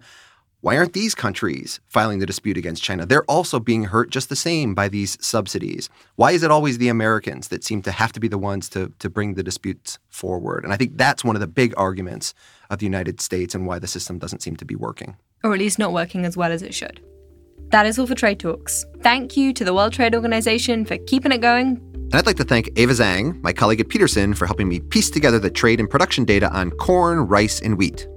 Why 0.61 0.77
aren't 0.77 0.93
these 0.93 1.13
countries 1.13 1.79
filing 1.87 2.19
the 2.19 2.25
dispute 2.25 2.57
against 2.57 2.83
China? 2.83 3.05
They're 3.05 3.23
also 3.25 3.59
being 3.59 3.85
hurt 3.85 4.09
just 4.09 4.29
the 4.29 4.35
same 4.35 4.73
by 4.73 4.87
these 4.87 5.17
subsidies. 5.23 5.89
Why 6.15 6.31
is 6.31 6.41
it 6.41 6.49
always 6.49 6.79
the 6.79 6.89
Americans 6.89 7.49
that 7.49 7.63
seem 7.63 7.83
to 7.83 7.91
have 7.91 8.11
to 8.13 8.19
be 8.19 8.27
the 8.27 8.39
ones 8.39 8.67
to, 8.69 8.91
to 8.97 9.09
bring 9.09 9.35
the 9.35 9.43
disputes 9.43 9.99
forward? 10.09 10.63
And 10.63 10.73
I 10.73 10.77
think 10.77 10.97
that's 10.97 11.23
one 11.23 11.35
of 11.35 11.39
the 11.39 11.47
big 11.47 11.73
arguments 11.77 12.33
of 12.69 12.79
the 12.79 12.85
United 12.85 13.21
States 13.21 13.53
and 13.53 13.67
why 13.67 13.77
the 13.77 13.87
system 13.87 14.17
doesn't 14.17 14.41
seem 14.41 14.55
to 14.55 14.65
be 14.65 14.75
working. 14.75 15.17
Or 15.43 15.53
at 15.53 15.59
least 15.59 15.77
not 15.77 15.93
working 15.93 16.25
as 16.25 16.35
well 16.35 16.51
as 16.51 16.63
it 16.63 16.73
should. 16.73 16.99
That 17.75 17.85
is 17.85 17.99
all 17.99 18.07
for 18.07 18.15
Trade 18.15 18.39
Talks. 18.39 18.85
Thank 19.01 19.35
you 19.35 19.51
to 19.51 19.65
the 19.65 19.73
World 19.73 19.91
Trade 19.91 20.15
Organization 20.15 20.85
for 20.85 20.97
keeping 20.97 21.33
it 21.33 21.41
going. 21.41 21.81
And 21.93 22.15
I'd 22.15 22.25
like 22.25 22.37
to 22.37 22.45
thank 22.45 22.69
Ava 22.77 22.93
Zhang, 22.93 23.41
my 23.41 23.51
colleague 23.51 23.81
at 23.81 23.89
Peterson, 23.89 24.33
for 24.33 24.45
helping 24.45 24.69
me 24.69 24.79
piece 24.79 25.09
together 25.09 25.39
the 25.39 25.49
trade 25.49 25.81
and 25.81 25.89
production 25.89 26.23
data 26.23 26.49
on 26.53 26.71
corn, 26.71 27.27
rice, 27.27 27.59
and 27.59 27.77
wheat. 27.77 28.07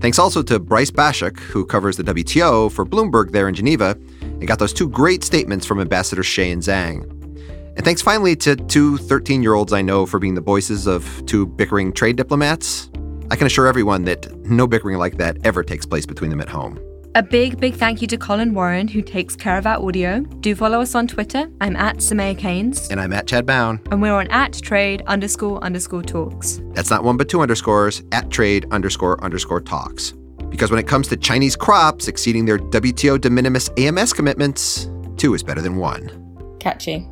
Thanks 0.00 0.18
also 0.18 0.42
to 0.44 0.58
Bryce 0.58 0.90
Baschuk, 0.90 1.38
who 1.38 1.66
covers 1.66 1.98
the 1.98 2.04
WTO 2.04 2.72
for 2.72 2.86
Bloomberg 2.86 3.32
there 3.32 3.48
in 3.48 3.54
Geneva, 3.54 3.98
and 4.22 4.48
got 4.48 4.58
those 4.58 4.72
two 4.72 4.88
great 4.88 5.22
statements 5.22 5.66
from 5.66 5.78
Ambassador 5.78 6.22
Shea 6.22 6.50
and 6.50 6.62
Zhang. 6.62 7.02
And 7.76 7.84
thanks 7.84 8.00
finally 8.00 8.34
to 8.36 8.56
two 8.56 8.96
13 8.96 9.42
year 9.42 9.54
olds 9.54 9.72
I 9.72 9.82
know 9.82 10.06
for 10.06 10.18
being 10.18 10.34
the 10.34 10.40
voices 10.40 10.86
of 10.86 11.22
two 11.26 11.46
bickering 11.46 11.92
trade 11.92 12.16
diplomats. 12.16 12.90
I 13.30 13.36
can 13.36 13.46
assure 13.46 13.66
everyone 13.66 14.04
that 14.04 14.34
no 14.46 14.66
bickering 14.66 14.98
like 14.98 15.18
that 15.18 15.36
ever 15.44 15.62
takes 15.62 15.84
place 15.84 16.06
between 16.06 16.30
them 16.30 16.40
at 16.40 16.48
home. 16.48 16.78
A 17.14 17.22
big, 17.22 17.60
big 17.60 17.74
thank 17.74 18.00
you 18.00 18.08
to 18.08 18.16
Colin 18.16 18.54
Warren, 18.54 18.88
who 18.88 19.02
takes 19.02 19.36
care 19.36 19.58
of 19.58 19.66
our 19.66 19.76
audio. 19.86 20.20
Do 20.40 20.54
follow 20.54 20.80
us 20.80 20.94
on 20.94 21.06
Twitter. 21.06 21.46
I'm 21.60 21.76
at 21.76 21.98
Soumaya 21.98 22.36
Keynes. 22.38 22.88
And 22.88 22.98
I'm 22.98 23.12
at 23.12 23.26
Chad 23.26 23.44
Bown. 23.44 23.80
And 23.90 24.00
we're 24.00 24.14
on 24.14 24.28
at 24.28 24.54
trade 24.54 25.02
underscore 25.06 25.62
underscore 25.62 26.02
talks. 26.02 26.62
That's 26.72 26.88
not 26.88 27.04
one 27.04 27.18
but 27.18 27.28
two 27.28 27.42
underscores, 27.42 28.02
at 28.12 28.30
trade 28.30 28.64
underscore 28.70 29.22
underscore 29.22 29.60
talks. 29.60 30.14
Because 30.48 30.70
when 30.70 30.80
it 30.80 30.88
comes 30.88 31.06
to 31.08 31.18
Chinese 31.18 31.54
crops 31.54 32.08
exceeding 32.08 32.46
their 32.46 32.58
WTO 32.58 33.20
de 33.20 33.28
minimis 33.28 33.68
AMS 33.76 34.14
commitments, 34.14 34.88
two 35.18 35.34
is 35.34 35.42
better 35.42 35.60
than 35.60 35.76
one. 35.76 36.56
Catchy. 36.60 37.06